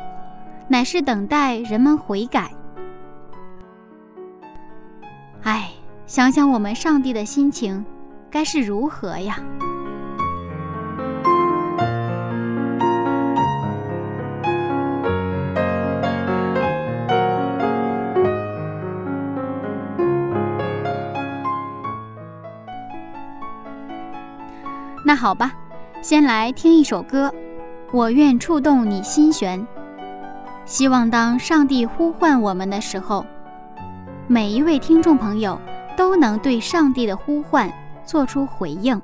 [0.67, 2.51] 乃是等待人们悔改。
[5.43, 5.71] 唉，
[6.07, 7.85] 想想我们上帝的心情，
[8.31, 9.39] 该是如何呀？
[25.05, 25.53] 那好吧，
[26.01, 27.33] 先来听一首歌。
[27.93, 29.67] 我愿触动你心弦，
[30.65, 33.23] 希望当上帝呼唤我们的时候，
[34.27, 35.61] 每一位听众朋友
[35.95, 37.71] 都能对上帝的呼唤
[38.07, 38.99] 做出回应。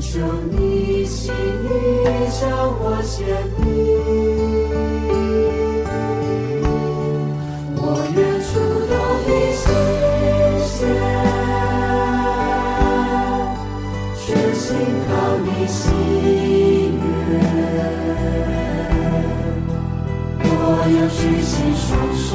[0.00, 0.82] 求你。
[1.04, 1.36] 心意
[2.30, 2.40] 向
[2.80, 3.18] 我显
[3.58, 3.64] 明，
[7.76, 7.80] 我
[8.14, 8.50] 愿触
[8.88, 8.92] 动
[9.26, 9.64] 你心
[10.66, 10.80] 弦，
[14.16, 14.20] 全
[14.54, 14.64] 心
[15.06, 15.10] 靠
[15.44, 15.80] 你心
[17.28, 17.32] 愿，
[20.44, 20.50] 我
[20.88, 22.26] 要举起双手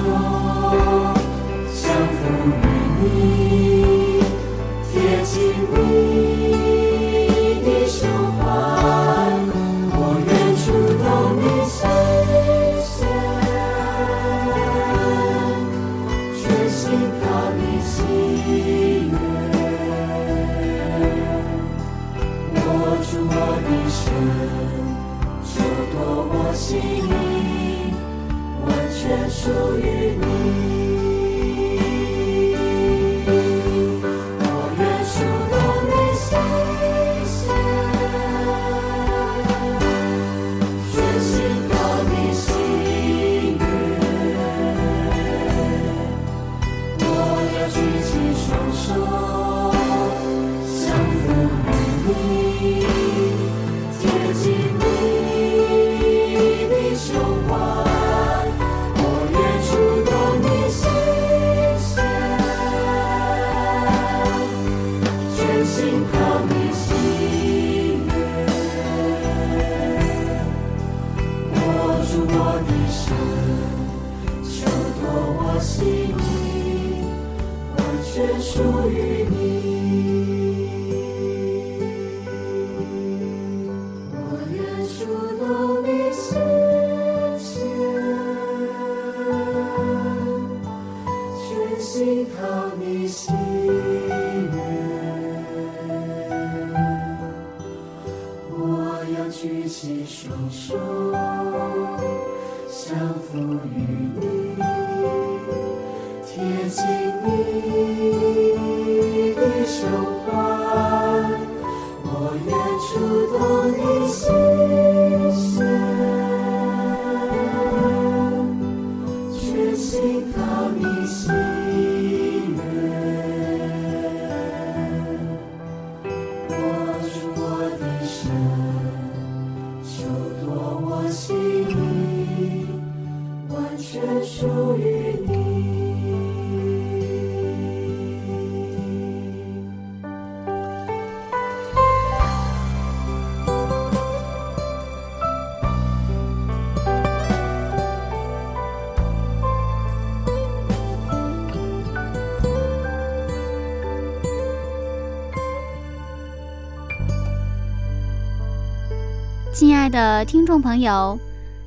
[159.98, 161.17] 的听众朋友，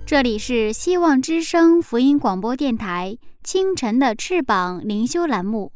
[0.07, 5.73] 这里是希望之声福音广播电台清晨的翅膀灵修栏目，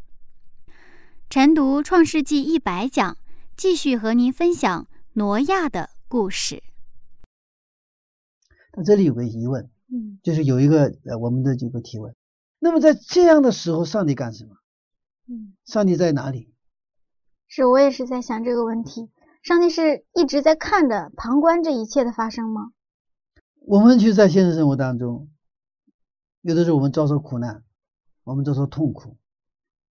[1.28, 3.16] 晨读创世纪一百讲，
[3.56, 6.62] 继续和您分享挪亚的故事。
[8.76, 12.14] 那这里有个疑问，嗯，就是有一个呃我们的这个提问，
[12.60, 14.54] 那么在这样的时候，上帝干什么？
[15.28, 16.54] 嗯，上帝在哪里？
[17.48, 19.10] 是我也是在想这个问题。
[19.44, 22.70] 上帝是一直在看着、旁观这一切的发生吗？
[23.66, 25.28] 我们其实，在现实生活当中，
[26.40, 27.62] 有的时候我们遭受苦难，
[28.24, 29.18] 我们遭受痛苦，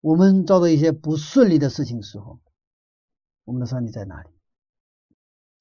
[0.00, 2.40] 我们遭到一些不顺利的事情时候，
[3.44, 4.30] 我们的上帝在哪里？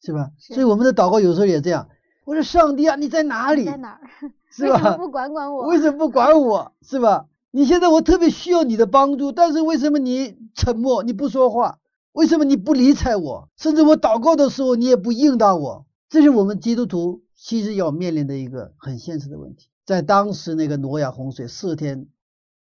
[0.01, 0.31] 是吧？
[0.39, 1.89] 所以我们的祷告有时候也这样。
[2.23, 3.65] 我说：“上帝啊，你在哪里？
[3.65, 3.99] 在哪儿？
[4.49, 4.75] 是吧？
[4.75, 5.67] 为什么不管管我？
[5.67, 6.73] 为什么不管我？
[6.81, 7.27] 是吧？
[7.51, 11.03] 你现在我特别需要你的帮助，但是为什么你沉默？
[11.03, 11.79] 你不说话？”
[12.13, 13.49] 为什么你不理睬我？
[13.57, 15.85] 甚至我祷告的时候，你也不应答我。
[16.09, 19.67] 这是我们基督徒其实要面临的一个很现实的问题。
[19.85, 22.07] 在当时那个挪亚洪水四天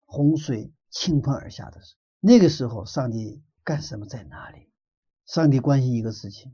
[0.05, 4.07] 洪水倾盆而下的时候，那个时候上帝干什么？
[4.07, 4.69] 在哪里？
[5.25, 6.53] 上帝关心一个事情，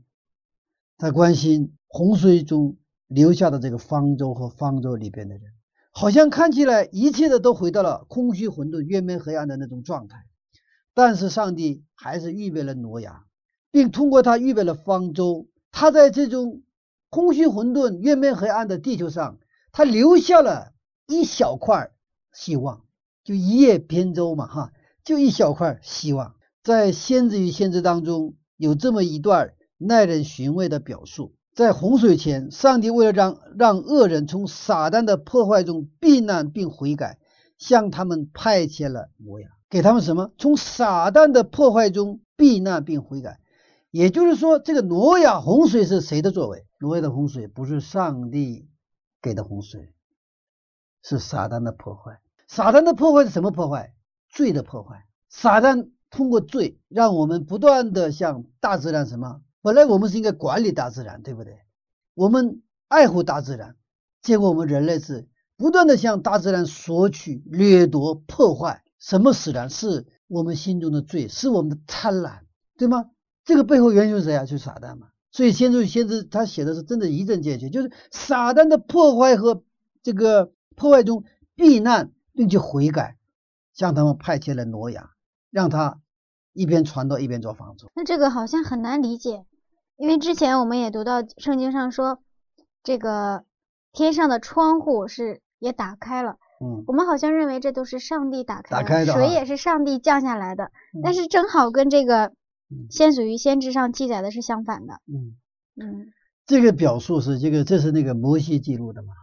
[0.97, 2.77] 他关心洪水中
[3.07, 5.53] 留下的这个方舟和方舟里边的人。
[5.91, 10.25] 好像看起来一切的都回到了空虚混沌、渊面黑暗的那种状态。
[10.95, 13.25] 但是上帝还是预备了挪亚，
[13.69, 15.47] 并通过他预备了方舟。
[15.71, 16.63] 他在这种
[17.09, 19.37] 空虚混沌、月面黑暗的地球上，
[19.73, 20.71] 他留下了
[21.05, 21.91] 一小块
[22.31, 22.85] 希望，
[23.25, 24.71] 就一叶扁舟嘛，哈，
[25.03, 26.35] 就一小块希望。
[26.63, 37.19] 在先知与先知当中，有这么一段耐人寻味的表述：在洪水前，上帝为了让让恶人从撒旦的破坏中避难并悔改，
[37.57, 39.54] 向他们派遣了挪亚。
[39.75, 40.31] 给他们什么？
[40.37, 43.41] 从撒旦的破坏中避难并悔改，
[43.91, 46.65] 也就是说，这个挪亚洪水是谁的作为？
[46.79, 48.69] 挪亚的洪水不是上帝
[49.21, 49.93] 给的洪水，
[51.03, 52.21] 是撒旦的破坏。
[52.47, 53.93] 撒旦的破坏是什么破坏？
[54.29, 55.05] 罪的破坏。
[55.27, 59.41] 撒旦通过罪，让我们不断的向大自然什么？
[59.61, 61.59] 本来我们是应该管理大自然，对不对？
[62.13, 63.75] 我们爱护大自然，
[64.21, 68.83] 结果我们人类是不断的向大自然索取、掠夺、破坏。
[69.05, 69.69] 什么使然？
[69.69, 72.39] 是我们心中的罪，是我们的贪婪，
[72.75, 73.11] 对吗？
[73.43, 74.45] 这个背后原因是谁啊？
[74.45, 75.09] 就是撒旦嘛。
[75.31, 79.63] 所以先知先知他写的是真的一针见血，就是撒旦的破坏和
[80.01, 81.23] 这个破坏中
[81.55, 83.15] 避难，并且悔改，
[83.73, 85.11] 向他们派遣了挪亚，
[85.51, 86.01] 让他
[86.53, 87.85] 一边传道一边做房子。
[87.93, 89.45] 那这个好像很难理解，
[89.97, 92.23] 因为之前我们也读到圣经上说，
[92.81, 93.43] 这个
[93.91, 96.37] 天上的窗户是也打开了。
[96.61, 102.27] 嗯，我们好像认为这都是上帝打开打开的啊水也是上帝降下来的，嗯但是正好跟这个
[102.69, 105.01] 嗯先祖与先知上记载的是相反的。
[105.07, 105.35] 嗯。
[105.77, 106.07] 嗯
[106.45, 109.19] 这个表述是这个，这是那个摩西记录的嘛哈。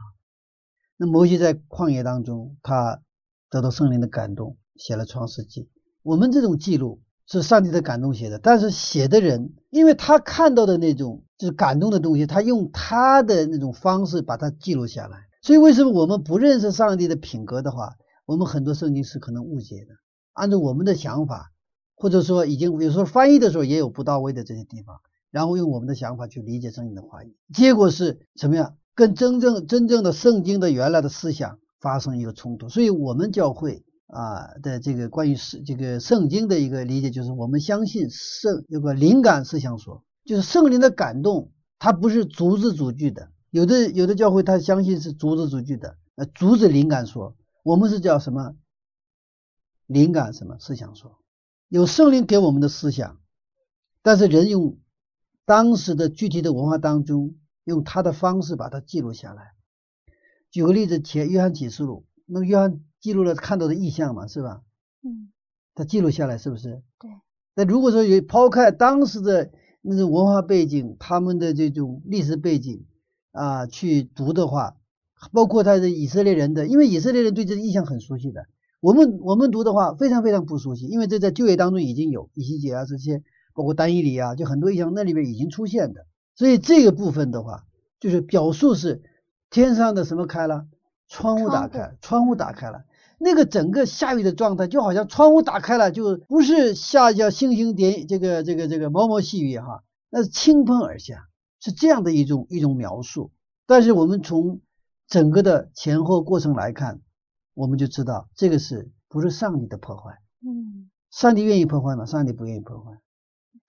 [0.97, 3.01] 那摩西在旷野当中，他
[3.49, 5.71] 得到圣灵的感动，写了创世纪。
[6.03, 15.19] 我们这种记录是上帝的感动写的，但是写的人，因为他看到的那种就是感动的东西，他用他的那种方式把它记录下来。
[15.43, 19.95] 所以为什么我们不认识上帝的品格的话，我们很多圣经是可能误解的，
[20.33, 21.51] 按照我们的想法，
[21.95, 24.97] 或者说已经有时候翻译的时候也有不到位的这些地方。
[25.33, 28.77] 然后用我们的想法去理解圣经的话语，结果是什么样？
[28.95, 32.69] 跟真正真正的圣经的原来的思想发生一个冲突。
[32.69, 43.31] 所以，我们教会啊的这个关于是这个圣经的一个理解，就是我们相信圣有个灵感思想说，就是圣灵的感动，它不是逐字逐句的。
[43.53, 48.57] 有的有的教会他相信是逐字逐句的，呃，逐字灵感说，我们是叫什么？
[49.87, 51.19] 灵感什么思想说？
[51.69, 53.21] 有圣灵给我们的思想，
[54.03, 54.79] 但是人用。
[55.45, 57.35] 当时的具体的文化当中，
[57.65, 59.55] 用他的方式把它记录下来。
[60.53, 64.63] 举个例子，前约翰启示录，那么约翰记录了看到的意象嘛，是吧？
[65.03, 65.33] 嗯，
[65.75, 66.83] 他记录下来是不是？
[67.01, 67.11] 对。
[67.57, 69.51] 那如果说有抛开当时的
[69.81, 72.87] 那种文化背景，他们的这种历史背景
[73.33, 74.77] 啊去读的话，
[75.33, 78.47] 包括他的以色列人的，因为以色列人对这个意象很熟悉的，
[78.81, 83.23] 我们我们读的话非常非常不熟悉，因为这在旧约当中已经有以西结啊这些。
[83.55, 87.65] 包括单一里啊，就很多意象那里边已经出现的，所以这个部分的话，
[88.01, 89.03] 就是表述是
[89.51, 90.65] 天上的什么开了，
[91.07, 92.85] 窗户打开，窗户打开了，
[93.19, 101.29] 那个整个下雨的状态就好像窗户打开了，就不是下叫星星点这个这个这个毛毛细雨哈，那是倾盆而下，
[101.63, 103.31] 是这样的一种一种描述。
[103.67, 104.61] 但是我们从
[105.07, 107.01] 整个的前后过程来看，
[107.55, 110.19] 我们就知道这个是不是上帝的破坏？
[110.45, 112.05] 嗯，上帝愿意破坏吗？
[112.05, 112.99] 上帝不愿意破坏。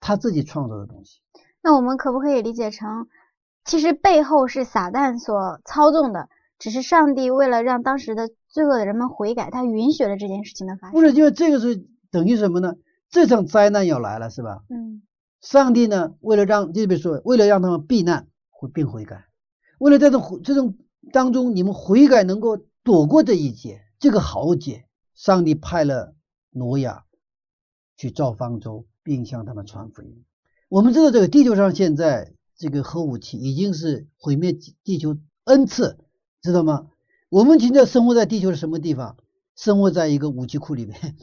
[0.00, 1.20] 他自己创造的东西，
[1.62, 3.06] 那我们可不可以理解成，
[3.64, 6.28] 其实背后是撒旦所操纵的，
[6.58, 10.92] 只是上帝为了让当时的罪恶的人们悔改，他允许了这件事情的发生。
[10.92, 12.74] 不是，因为这个是等于什么呢？
[13.08, 14.62] 这场灾难要来了，是吧？
[14.68, 15.03] 嗯，
[15.44, 18.26] 上帝呢，为了让，就比如说，为了让他们避难
[18.72, 19.26] 并悔改，
[19.78, 20.76] 为了在这种这种
[21.12, 26.14] 当中，你们悔改能够躲过这一劫，这个豪劫，上帝派了
[26.50, 27.04] 挪亚
[27.96, 28.86] 去造方舟。
[29.04, 30.24] 并向他们传福音。
[30.70, 35.98] 我们知道，这个地球上现在这个核武器已经是毁灭地球 n 次，
[36.40, 36.88] 知道吗？
[37.28, 39.18] 我们现在生活在地球的什么地方？
[39.54, 41.16] 生活在一个武器库里面。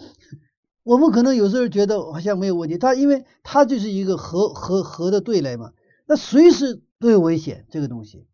[0.84, 5.74] 我们可能有时候觉得好像没有问题，它因为它就是一个核核核的对垒嘛，
[6.06, 8.28] 那随时都有危险这个东西。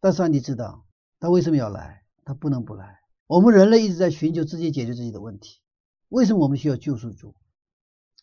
[0.00, 0.86] 但上帝知道，
[1.18, 2.04] 他为什么要来？
[2.24, 3.00] 他不能不来。
[3.26, 5.60] 我们人类一直在寻求自己解决自己的问题。
[6.08, 7.34] 为什么我们需要救赎主？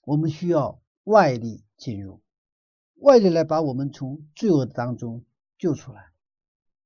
[0.04, 2.22] 我们需要外力进入，
[2.96, 5.24] 外力来把我们从罪恶当中
[5.58, 6.12] 救出来，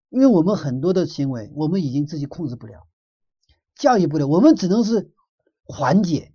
[0.09, 2.87] 因为我们很多的行为，我们已经自己控制不了，
[3.75, 5.11] 教育不了，我们只能是
[5.63, 6.33] 缓解，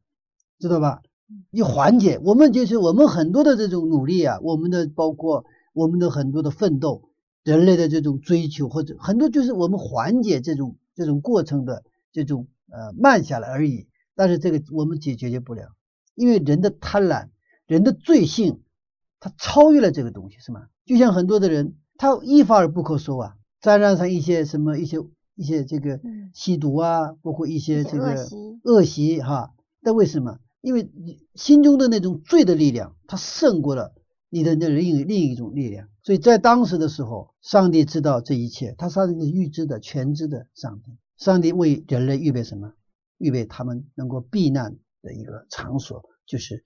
[0.59, 1.02] 知道吧？
[1.50, 7.11] 你缓解，我们就是我们很多的这种努力啊，我们的包括我们的很多的奋斗，
[7.42, 11.82] 人类的这种追求，或者很多就是我们缓解这种这种过程的
[12.12, 15.70] 这种呃慢下来而已，但是这个我们解解决不了。
[16.14, 17.28] 因为人的贪婪，
[17.66, 18.62] 人的罪性，
[19.18, 20.68] 他超越了这个东西，是吗？
[20.84, 24.98] 就像很多的人，他一发而不可收啊，沾染上一些什么一些
[25.34, 26.00] 一些这个
[26.32, 28.14] 吸毒啊，包括一些这个
[28.62, 29.50] 恶习哈。
[29.82, 30.38] 但为什么？
[30.61, 33.94] 因为你心中的那种罪的力量，它胜过了
[34.28, 35.88] 你的那另另一种力量。
[36.02, 40.96] 所以在当时的时候，上帝知道这一切，他上帝是预知的、全知的上帝。
[41.16, 42.72] 上帝为人类预备什么？
[43.18, 44.76] 预备他们能够避难。
[45.02, 46.64] 的一个场所就是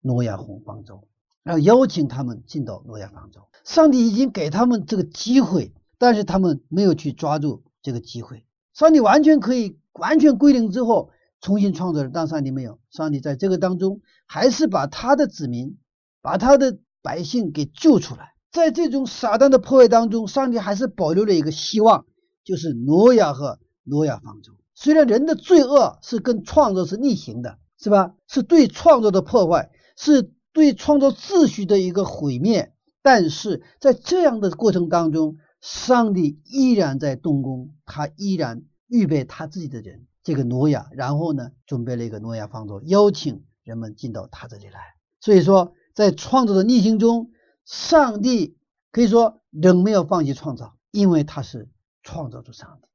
[0.00, 1.08] 诺亚洪方舟，
[1.42, 3.48] 然后邀请他们进到诺亚方舟。
[3.64, 8.46] 上帝已经给他们这个机会，但是他们没有去抓住这个机会。
[8.74, 11.10] 上帝完全可以完全归零之后
[11.44, 12.78] 重新创造人，但上帝没有。
[12.90, 15.76] 上帝在这个当中还是把他的子民、
[16.22, 18.32] 把他的百姓给救出来。
[18.50, 22.06] 在这种撒旦的破坏当中，上帝还是保留了一个希望，
[22.44, 24.52] 就是挪亚和挪亚方舟。
[24.74, 28.14] 虽然人的罪恶是跟创造是逆行的，是吧？
[28.26, 32.72] 是对创造的破坏，是对创造秩序的一个毁灭。
[33.02, 44.80] 但是在这样的过程当中，上帝依然在动工，他依然预备他自己的人，这个挪亚，然后呢，准备了一个挪亚方舟，邀请人们进到他这里来。
[45.20, 47.30] 所以说，在创造的逆行中。
[47.66, 48.58] 上帝
[48.92, 51.70] 可以说仍没有放弃创造，因为他是
[52.02, 52.88] 创造主上帝，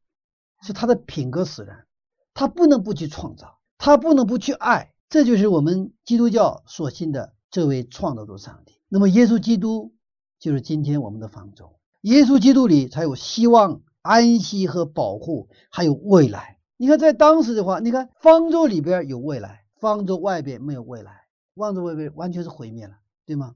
[0.62, 1.88] 是他的品格使然，
[2.36, 8.80] 他不能不去创造，他不能不去爱，这就是我们基督教所信的这位创造主上帝。
[8.90, 9.96] 那么耶稣基督
[10.38, 16.59] 就是今天我们的方舟，耶稣基督里才有希望、安息和保护，还有未来。
[16.82, 22.94] 你看在当时的话，你看方舟里边有未来，方舟外边没有未来，方舟外边完全是毁灭了，
[23.26, 23.56] 对吗？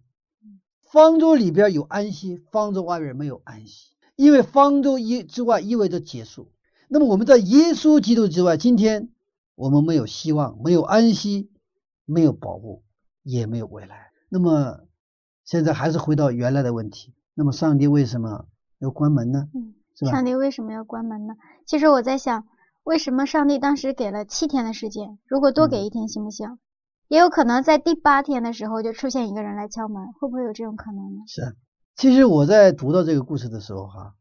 [0.82, 6.52] 方舟里边有安息，方舟外边没有安息，因为方舟一之外意味着结束。
[6.90, 9.10] 那么我们在耶稣基督之外，今天
[9.56, 11.50] 我们没有希望，没有安息，
[12.06, 12.84] 没有保护，
[13.24, 14.12] 也没有未来。
[14.28, 14.82] 那么
[15.46, 18.48] 现在还是回到原来的问题，那么上帝为什么
[18.80, 19.48] 要关门呢？
[19.56, 20.12] 嗯，是吧？
[20.12, 21.36] 上帝为什么要关门呢？
[21.66, 22.46] 其实我在想，
[22.84, 25.18] 为什么上帝当时给了七天的时间？
[25.26, 26.60] 如果多给一天行不行？
[27.08, 31.22] 也有可能在第八天的时候就出现一个人来敲门，会不会有这种可能呢？
[31.28, 31.56] 是，
[31.96, 34.16] 其实我在读到这个故事的时候，哈，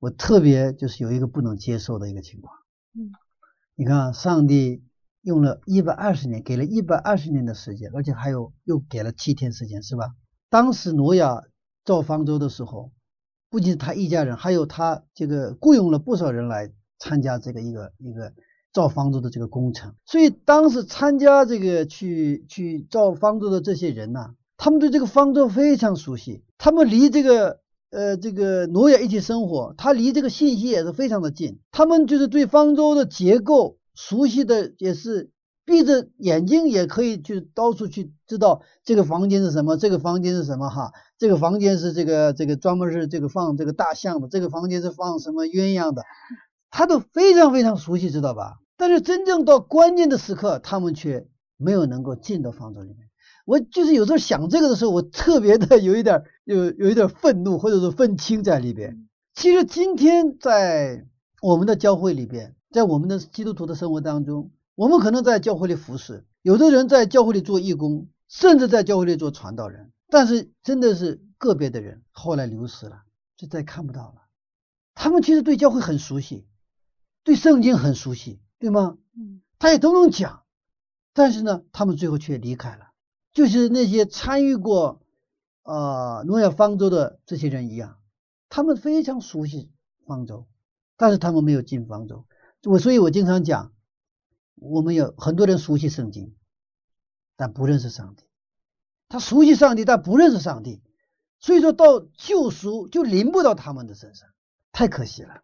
[0.00, 2.52] 我特别就是有一个不能接受的一个情况。
[2.94, 3.12] 嗯，
[3.76, 4.82] 你看，上帝
[5.22, 10.14] 用了一百二十年，给了一百二十年的时间，而且还有又给了七天时间，是吧？
[10.48, 11.44] 当时挪亚
[11.84, 12.90] 造方舟的时候，
[13.50, 18.32] 不仅他一家人，还有他这个雇佣了不少人来参加这个一个一个。
[18.72, 27.58] 造方舟的这个工程，所以当时参加这个去去造方舟的这些人呐，他们对这个方舟非常熟悉，他们离这个
[27.90, 35.32] 呃这个挪亚一起生活，他离这个信息也是非常的近，他们就是对方舟的结构熟悉的也是
[35.64, 46.04] 闭着眼睛也可以去到处去知道这个房间是什么，这个房间是什么哈，这个房间是这个这个专门是这个放这个大象的，这个房间是放什么鸳鸯的。
[46.70, 48.60] 他都非常非常熟悉，知道吧？
[48.76, 53.08] 但是真正到关键的时刻，他们却没有能够进到方舟里面。
[53.44, 59.08] 我就是有时候想这个的时候，我特别的有一点有有一点愤怒，或者是愤青在里边。
[59.34, 61.06] 其实今天在
[61.42, 69.90] 我们的教会里边，在我们的基督徒的生活当中，我们可能在教会里服侍，有的人在教会里做义工，甚至在教会里做传道人。
[70.08, 73.02] 但是真的是个别的人后来流失了，
[73.36, 74.22] 就再看不到了。
[74.94, 76.46] 他们其实对教会很熟悉。
[77.22, 78.98] 对圣经很熟悉，对吗？
[79.16, 80.44] 嗯，他也都能讲，
[81.12, 82.92] 但是呢，他们最后却离开了，
[83.32, 85.02] 就是那些参与过
[85.62, 87.98] 呃诺亚方舟的这些人一样，
[88.48, 89.70] 他们非常熟悉
[90.06, 90.46] 方舟，
[90.96, 92.26] 但是他们没有进方舟。
[92.64, 93.72] 我所以，我经常讲，
[94.54, 96.34] 我们有很多人熟悉圣经，
[97.36, 98.24] 但不认识上帝。
[99.08, 100.82] 他熟悉上帝，但不认识上帝，
[101.38, 104.28] 所以说到救赎就临不到他们的身上，
[104.72, 105.42] 太可惜了。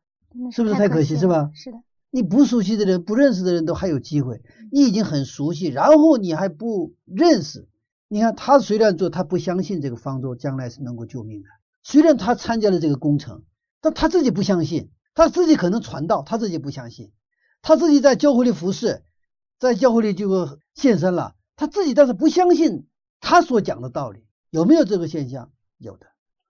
[0.53, 1.51] 是不是太可惜是吧？
[1.55, 1.79] 是的，
[2.11, 7.69] 你不熟悉的人、不认识的人都还有机会，你已经很熟悉，然后你还不认识。
[8.09, 11.49] 你看他虽然做，他不相信这个方舟将来是能够救命的，
[11.83, 13.43] 虽然他参加了这个工程，
[13.81, 17.11] 但他自己不相信，他自己可能传道，他自己不相信，
[17.63, 19.03] 他自己在教会里服侍，
[19.59, 22.87] 在教会里就献身了，他自己但是不相信
[23.21, 25.51] 他所讲的道理，有没有这个现象？
[25.79, 26.07] 有的。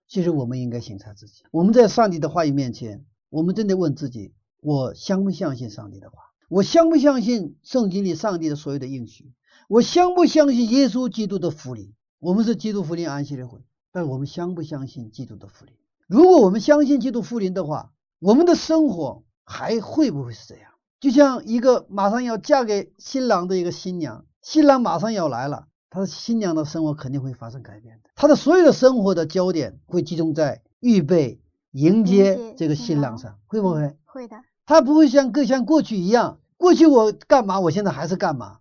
[0.09, 3.05] 其实我们应该审查自己，我们在上帝的话语面前。
[3.31, 6.19] 我们真的问自己：我相不相信上帝的话？
[6.49, 9.33] 我相不相信圣经里上帝的所有的应许？
[9.69, 11.93] 我相不相信耶稣基督的福临？
[12.21, 13.59] 我们是基督福临安息的会，
[13.91, 15.75] 但我们相不相信基督的福临？
[16.07, 20.71] 如果我们相信基督福临的话，我们的生活还会不会是这样？
[21.01, 31.41] 就像一个马上要嫁给新郎的一个新娘，新郎马上要来了，他的新娘的生活肯定会发生改变的，他的所有的生活的焦点会集中在预备。
[31.77, 33.97] 迎接这个新郎上会不会？
[34.07, 34.37] 会的。
[34.65, 38.61] 他不会像跟像过去一样，过去我干嘛，我现在还是干嘛，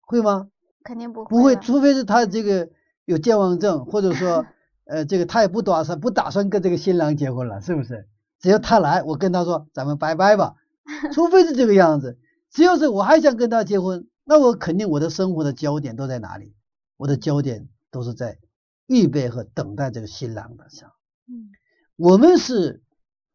[0.00, 0.48] 会吗？
[0.82, 1.28] 肯定不会。
[1.28, 2.70] 不会，除非是他这个
[3.04, 4.46] 有健忘症，或者说
[4.84, 8.08] 呃，这个他也不打算不打算跟这个新郎结婚了，是不是？
[8.40, 10.56] 只要他来，我跟他说咱们拜拜吧。
[11.12, 12.18] 除非是这个样子，
[12.50, 16.54] 只要是我还想跟他结婚，那我肯定我的生活的焦点都在哪里？
[16.96, 18.38] 我的焦点都是在
[18.86, 20.90] 预备和等待这个新郎的上。
[21.28, 21.50] 嗯
[21.98, 22.84] 我们是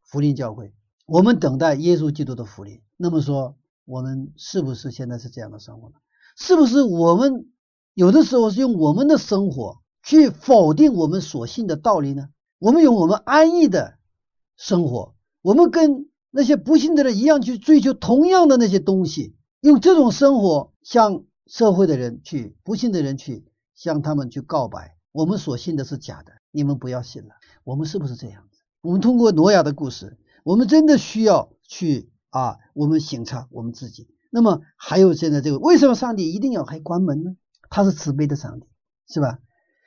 [0.00, 0.72] 福音教会，
[1.04, 2.80] 我们等待耶稣基督的福音。
[2.96, 5.96] 那么说，我们是不是现在是这样的生活呢？
[6.34, 7.50] 是不是我们
[7.92, 12.30] 有的时候是用我们的生活去否定我们所信的道理呢？
[12.58, 13.98] 我们用我们安逸的
[14.56, 23.44] 生活，我们跟那些不信的人一样去追求同样的那些东西，用这种生活向社会的人去不信的人去
[23.74, 27.34] 向他们去告白，我们所信的是假的，你们不要信了。
[27.62, 28.48] 我们是不是这样？
[28.84, 34.06] 我们通过挪亚的故事，我们真的需要去啊，我们省察我们自己。
[34.30, 37.34] 那么还有现在这个，为什么上帝一定要还关门呢？
[37.70, 38.66] 他是慈悲的上帝，
[39.08, 39.38] 是吧？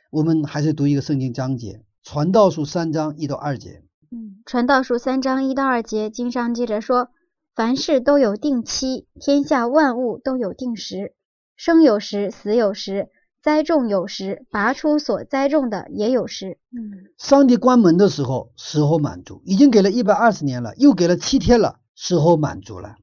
[0.10, 3.84] 我们还是读一个圣经章节，《传道书》三章一到二节。
[4.10, 7.10] 嗯，传道书三章一到二节，经上记着说：
[7.54, 11.14] 凡事都有定期，天下万物都有定时，
[11.56, 13.10] 生有时，死有时，
[13.42, 16.58] 栽种有时，拔出所栽种的也有时。
[16.72, 22.96] 嗯上帝关门的时候，时候满足，已经给了一百二十年了，又给了七天了，时候满足了。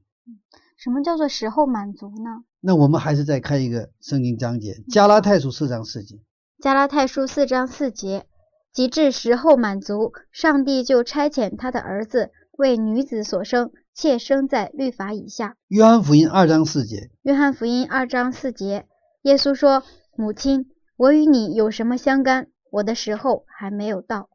[0.77, 2.43] 什么叫做时候满足呢？
[2.61, 6.19] 那我们还是再看一个圣经章节，《加拉太书》四章四节。
[6.61, 8.25] 加拉太书四章四节，
[8.71, 15.55] 及至时候满足，上帝就差遣他的儿子为女子所生，妾生在律法以下。
[15.67, 18.85] 约翰福音二章四节，约翰福音二章四节，
[19.23, 19.83] 耶稣说
[20.15, 22.47] ：“母亲，我与你有什么相干？
[22.71, 24.29] 我的时候还没有到。”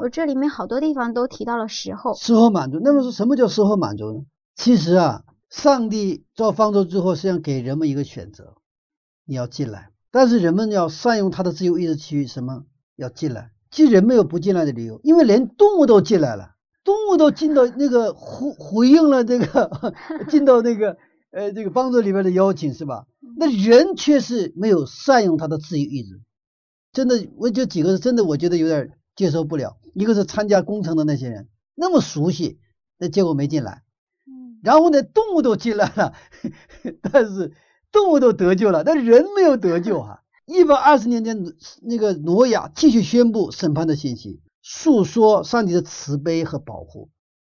[0.00, 2.14] 我这里面好多地方都提到了时候。
[2.14, 2.78] 时候满足。
[2.82, 4.20] 那么说什么叫时候满足呢？
[4.54, 8.56] 其实啊，上帝造方舟之后，实际上给人们一个选择，
[9.24, 12.64] 你要进来，但是人们要善用他的自由意志去什么？
[12.96, 13.52] 要进来。
[13.70, 16.54] 其实人没有不进来的理由，因为连动物都进来了，
[16.84, 19.94] 动物都进到那个回回应了这个
[20.28, 20.96] 进到那个
[21.38, 23.06] 呃这个方舟里边的邀请，是吧？
[23.36, 26.20] 那人却是没有善用他的自由意志。
[26.92, 29.76] 真的，我就几个字，真的我觉得有点接受不了。
[29.94, 32.58] 一个是参加工程的那些人，那么熟悉，
[32.98, 33.84] 那结果没进来。
[34.26, 36.14] 嗯然后呢，动物都进来了，
[37.00, 37.52] 但是
[37.92, 40.22] 动物都得救了，但人没有得救啊。
[40.44, 41.44] 一百二十年前，
[41.82, 47.10] 那个挪亚继续宣布审判的信息，诉说上帝的慈悲和保护，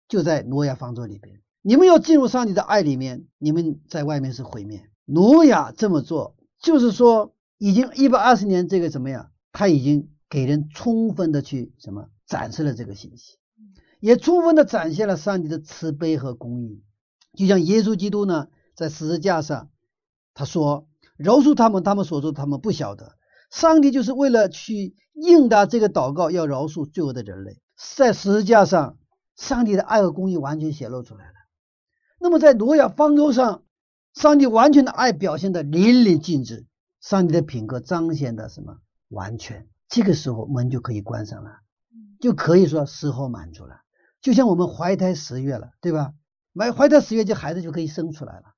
[0.07, 1.41] 就在挪亚方舟里边。
[1.67, 4.87] 你们要进入上帝的爱里面，你们在外面是毁灭。
[5.05, 9.31] 挪亚这么做，就是说已经一百二十年，这个怎么样？
[9.51, 13.39] 他已经给人充分的去什么展示了这个信息，
[13.99, 16.83] 也充分的展现了上帝的慈悲和公义。
[17.35, 18.45] 就像耶稣基督呢，
[18.75, 19.71] 在十字架上，
[20.35, 20.87] 他说
[21.17, 23.15] ：“饶恕他们，他们所做他们不晓得。”
[23.49, 27.59] 上帝就是为了去应答这个祷告，要饶恕罪恶的人类，
[27.97, 28.99] 在十字架上，
[29.35, 31.34] 上帝的爱和公义完全显露出来了。
[32.25, 33.61] 那么在挪亚方舟上，
[34.15, 36.65] 上帝完全的爱表现的淋漓尽致，
[36.99, 39.67] 上帝的品格彰显的什么完全？
[39.87, 41.59] 这个时候门就可以关上了，
[42.19, 43.81] 就可以说时候满足了。
[44.21, 46.13] 就像我们怀胎十月了，对吧？
[46.57, 48.55] 怀怀胎十月，这孩子就可以生出来了。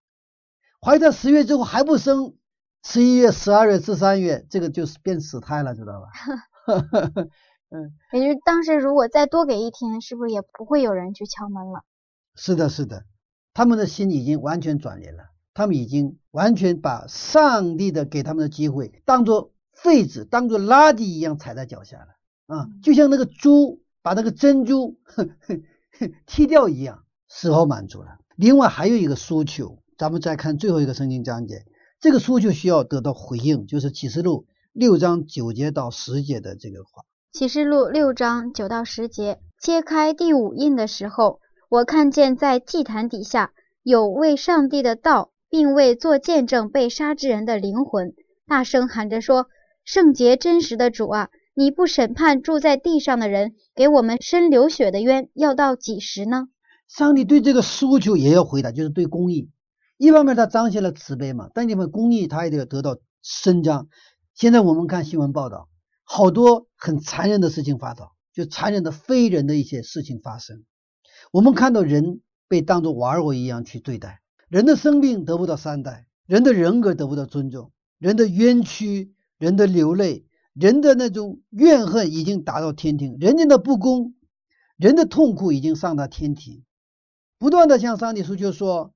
[0.80, 2.36] 怀胎十月之后还不生，
[2.86, 6.07] 十一月、十二月、十三月，这个就是变死胎了，知道吧？
[7.70, 11.82] 嗯，也就是当时如果再多给一天，是不是也不会有人去敲门了？
[12.34, 13.03] 是的，是的，
[13.58, 24.99] 他们的心已经完全转移了，他们已经完全把上帝的给他们的机会当做废纸、当做垃圾一样踩在脚下了啊，就像那个猪把那个珍珠
[26.28, 28.20] 踢掉一样，时候满足了。
[28.36, 31.66] 另外还有一个诉求，咱们再看最后一个圣经章节，
[31.99, 37.05] 这个诉求需要得到回应，就是启示录六章九节到十节的这个话。
[37.34, 41.39] 启示录六章九到十节，揭开第五印的时候，
[41.70, 43.51] 我看见在祭坛底下
[43.84, 48.13] 有为上帝的道，并为做见证被杀之人的灵魂，
[48.47, 49.47] 大声喊着说
[49.84, 56.47] ：“圣洁真实的主啊，你不审判住在地上的人，给我们伸流血的冤，要到几时呢？”
[56.88, 59.49] 上帝对这个诉求也要回答，就是对公义。
[59.97, 63.89] 一方面他彰显了慈悲嘛，但你们公义他也得得到伸张。
[64.36, 65.68] 现在我们看新闻报道，
[66.05, 70.63] 好多很残忍的事情发生，就残忍的非人的一些事情发生。
[71.32, 84.15] 我们看到人被当作玩偶一样去对待，人的生命得不到善待，人的人格得不到尊重，人的冤屈、人的流泪、人的那种怨恨已经达到天庭，人间的不公、
[84.78, 86.63] 人的痛苦已经上达天庭。
[87.39, 88.93] 不断的向上帝诉求说：“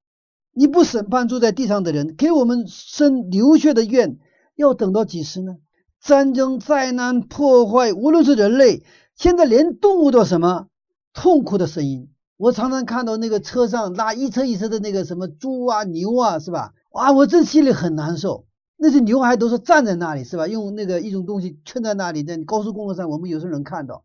[0.55, 4.17] 你不审判住在地上的人，给我们生流血的怨，
[4.55, 5.57] 要等到几时呢？
[6.01, 8.84] 战争、灾难、破坏，无论是人类，
[9.15, 10.67] 现在连动物都什么
[11.13, 12.09] 痛苦的声音。
[12.42, 16.74] 我常常看到那个车上拉一车一车的那个什么猪啊、牛啊，是吧？
[16.89, 18.48] 哇，我这心里很难受。
[18.78, 20.48] 那些牛还都是站在那里，是吧？
[20.48, 24.04] 用那个一种东西圈在那里，在高速公路上，我们有时候能看到。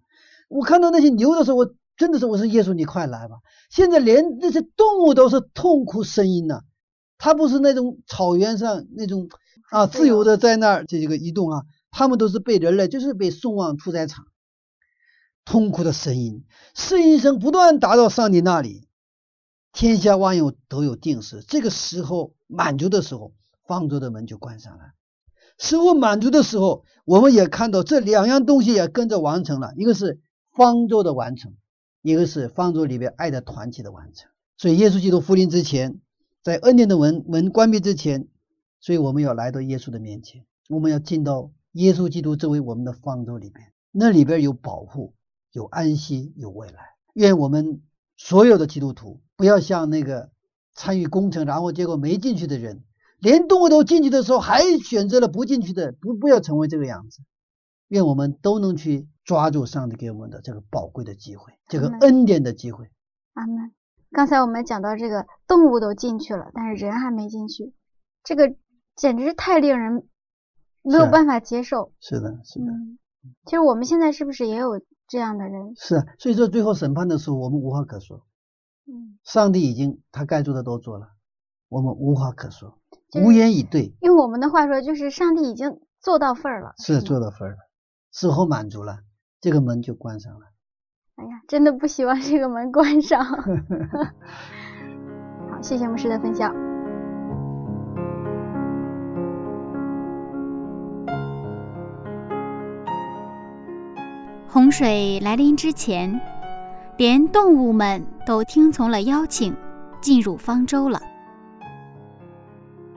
[0.51, 3.37] 我看到那些牛的时候，我真的是我说耶稣，你快来吧！
[3.71, 6.61] 现在连那些动物都是痛苦声音呐，
[7.17, 9.31] 它不是那种草原上那种
[9.71, 14.27] 啊自由的在那儿这个移动啊，他们都是被人类就是被送往屠宰场，
[15.47, 16.45] 痛苦的声音，
[16.75, 18.87] 声音声不断达到上帝那里，
[19.73, 23.33] 天下万有都有定时，这个时候满足的时候，
[23.67, 24.93] 方舟的门就关上了。
[25.59, 30.21] 食物满足的时候，我们也看到这两样东西也跟着完成了，一个是。
[30.57, 31.55] 方舟的完成，
[32.01, 34.31] 一个是方舟里边爱的团体的完成。
[34.57, 36.01] 所以耶稣基督复临之前，
[36.43, 38.27] 在恩典的门门关闭之前，
[38.81, 45.13] 所以我们要来到耶稣的面前，我们要进到耶稣基督作为我们的方舟里边，那里边有保护，
[45.57, 46.95] 有安息，有未来。
[47.15, 47.81] 愿我们
[48.17, 50.31] 所有的基督徒不要像那个
[50.75, 52.85] 参与工程然后结果没进去的人，
[53.19, 57.23] 连动物都进去的时候还选择了不进去的，不不要成为这个样子。
[57.89, 59.09] 愿我们都能去。
[59.27, 62.89] 抓住上帝给我们的这个宝贵的机会，这个恩典的机会。
[63.33, 63.73] 阿门。
[64.13, 67.75] 刚才我们讲到这个动物都进去了，但是人还没进去，
[68.23, 68.55] 这个
[68.95, 70.09] 简直是太令人
[70.83, 71.93] 没有办法接受。
[71.99, 72.67] 是的，是的。
[73.47, 75.75] 其实我们现在是不是也有这样的人？
[75.77, 78.25] 是啊，所以说最后审判的时候，我们无话可说。
[78.87, 79.19] 嗯。
[79.23, 81.09] 上帝已经他该做的都做了，
[81.69, 82.79] 我们无话可说，
[83.23, 83.95] 无言以对。
[84.01, 86.75] 用我们的话说，就是上帝已经做到份儿了。
[86.79, 87.59] 是做到份儿了，
[88.13, 89.01] 事后满足了。
[89.41, 90.47] 这个门就关上了。
[91.17, 93.25] 哎呀，真的不希望这个门关上。
[95.51, 96.76] 好，谢谢牧师的分享。
[104.57, 106.19] 洪水来临之前，
[106.97, 109.55] 连动物们都听从了邀请，
[110.01, 110.99] 进入方舟了。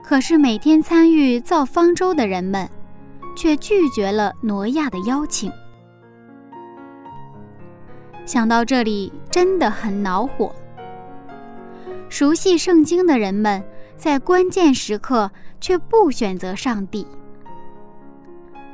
[0.02, 2.66] 可是每天参与造方舟的人们，
[3.36, 5.52] 却拒绝了挪亚的邀请。
[8.24, 10.50] 想到这里，真的很恼火。
[12.08, 13.62] 熟悉圣经的人们，
[13.98, 15.30] 在关键时刻
[15.60, 17.06] 却不选择上帝。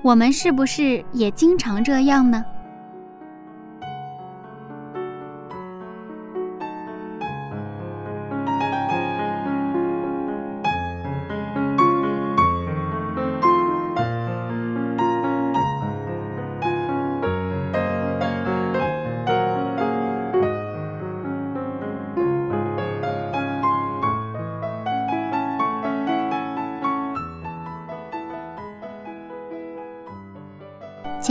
[0.03, 2.45] 我们是不是也经常这样呢？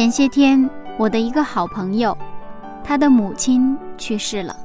[0.05, 2.15] 前些天，我的一个好朋友，
[2.83, 4.55] 他的母亲去世了。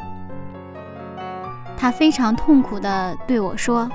[1.78, 3.88] 他非常痛苦地对我说：“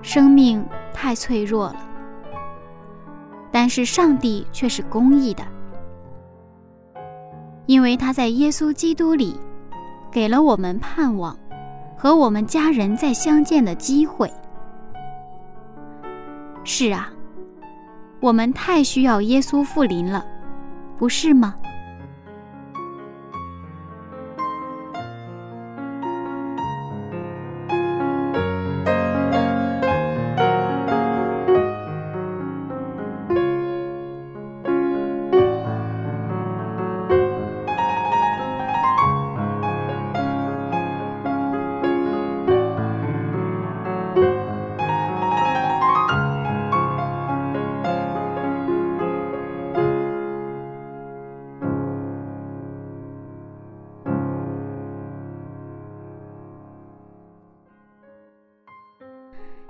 [0.00, 1.76] 生命太脆弱了，
[3.50, 5.42] 但是上帝却是公义的，
[7.66, 9.36] 因为他在耶稣基督里
[10.12, 11.36] 给了我们盼望
[11.96, 14.32] 和我们家人再相见的机会。”
[16.62, 17.10] 是啊。
[18.20, 20.24] 我们太需要耶稣复临了，
[20.98, 21.54] 不是吗？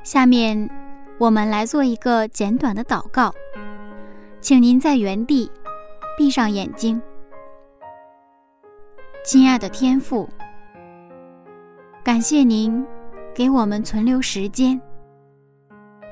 [0.09, 0.71] 下面，
[1.19, 3.31] 我们来做一个简短的祷告，
[4.41, 5.53] 请您在原地
[6.17, 6.99] 闭上眼睛。
[9.23, 10.27] 亲爱的天父，
[12.03, 12.83] 感谢您
[13.35, 14.81] 给我们存留时间，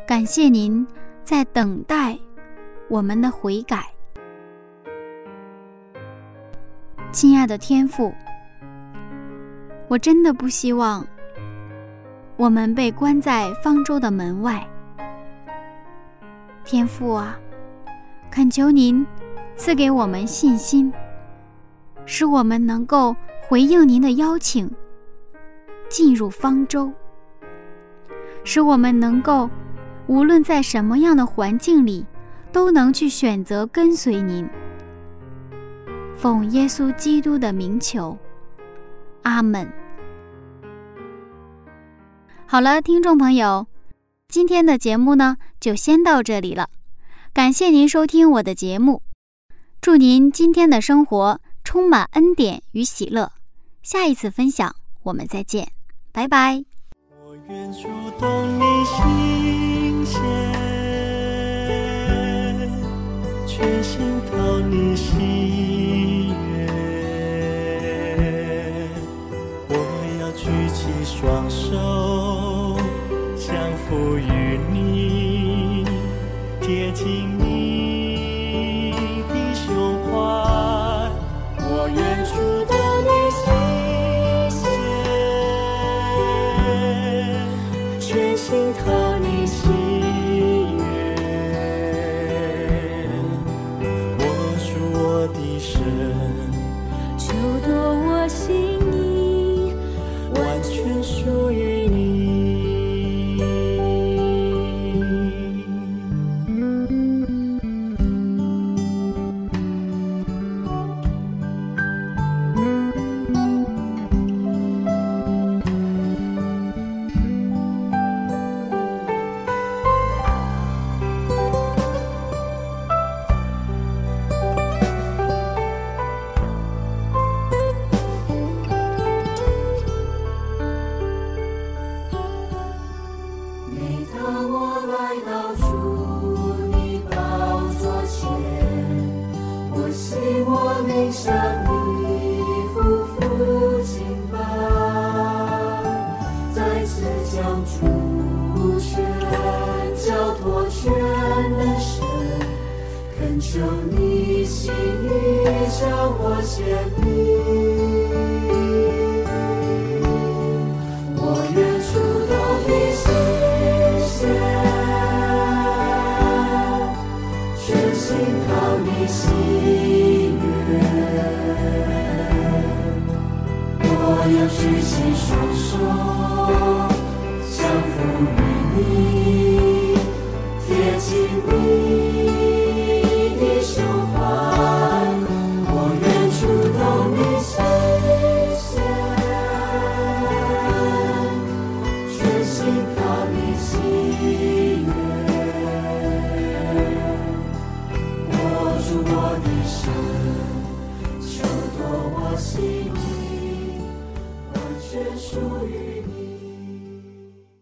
[0.07, 0.87] 感谢您
[1.25, 2.19] 在等待
[2.91, 3.87] 我们的悔改。
[7.13, 8.13] 亲爱的天父，
[9.89, 11.03] 我真的不希望。
[12.37, 14.69] 我们被关在方舟的门外，
[16.65, 17.39] 天父啊，
[18.31, 19.07] 恳求您
[19.57, 20.93] 赐给我们信心，
[22.05, 23.17] 使我们能够
[23.49, 24.71] 回应您的邀请，
[25.89, 26.93] 进入方舟，
[28.45, 29.49] 使我们能够
[30.07, 32.05] 无论在什么样的环境里，
[32.53, 34.47] 都能去选择跟随您。
[36.19, 38.19] 奉耶稣基督的名求，
[39.23, 39.67] 阿门。
[42.49, 43.67] 好了，听众朋友，
[44.29, 45.75] 今天的节目呢就。
[45.75, 46.69] 先到这里了。
[47.35, 49.03] 感谢您收听我的节目，
[49.81, 53.33] 祝您今天的生活充满恩典与喜乐。
[53.83, 55.69] 下一次分享我们再见，
[56.13, 56.65] 拜拜。
[57.25, 57.89] 我愿触
[58.19, 60.21] 动你心弦，
[63.47, 66.67] 全心讨你喜悦。
[69.69, 69.75] 我
[70.21, 71.77] 要举起双手，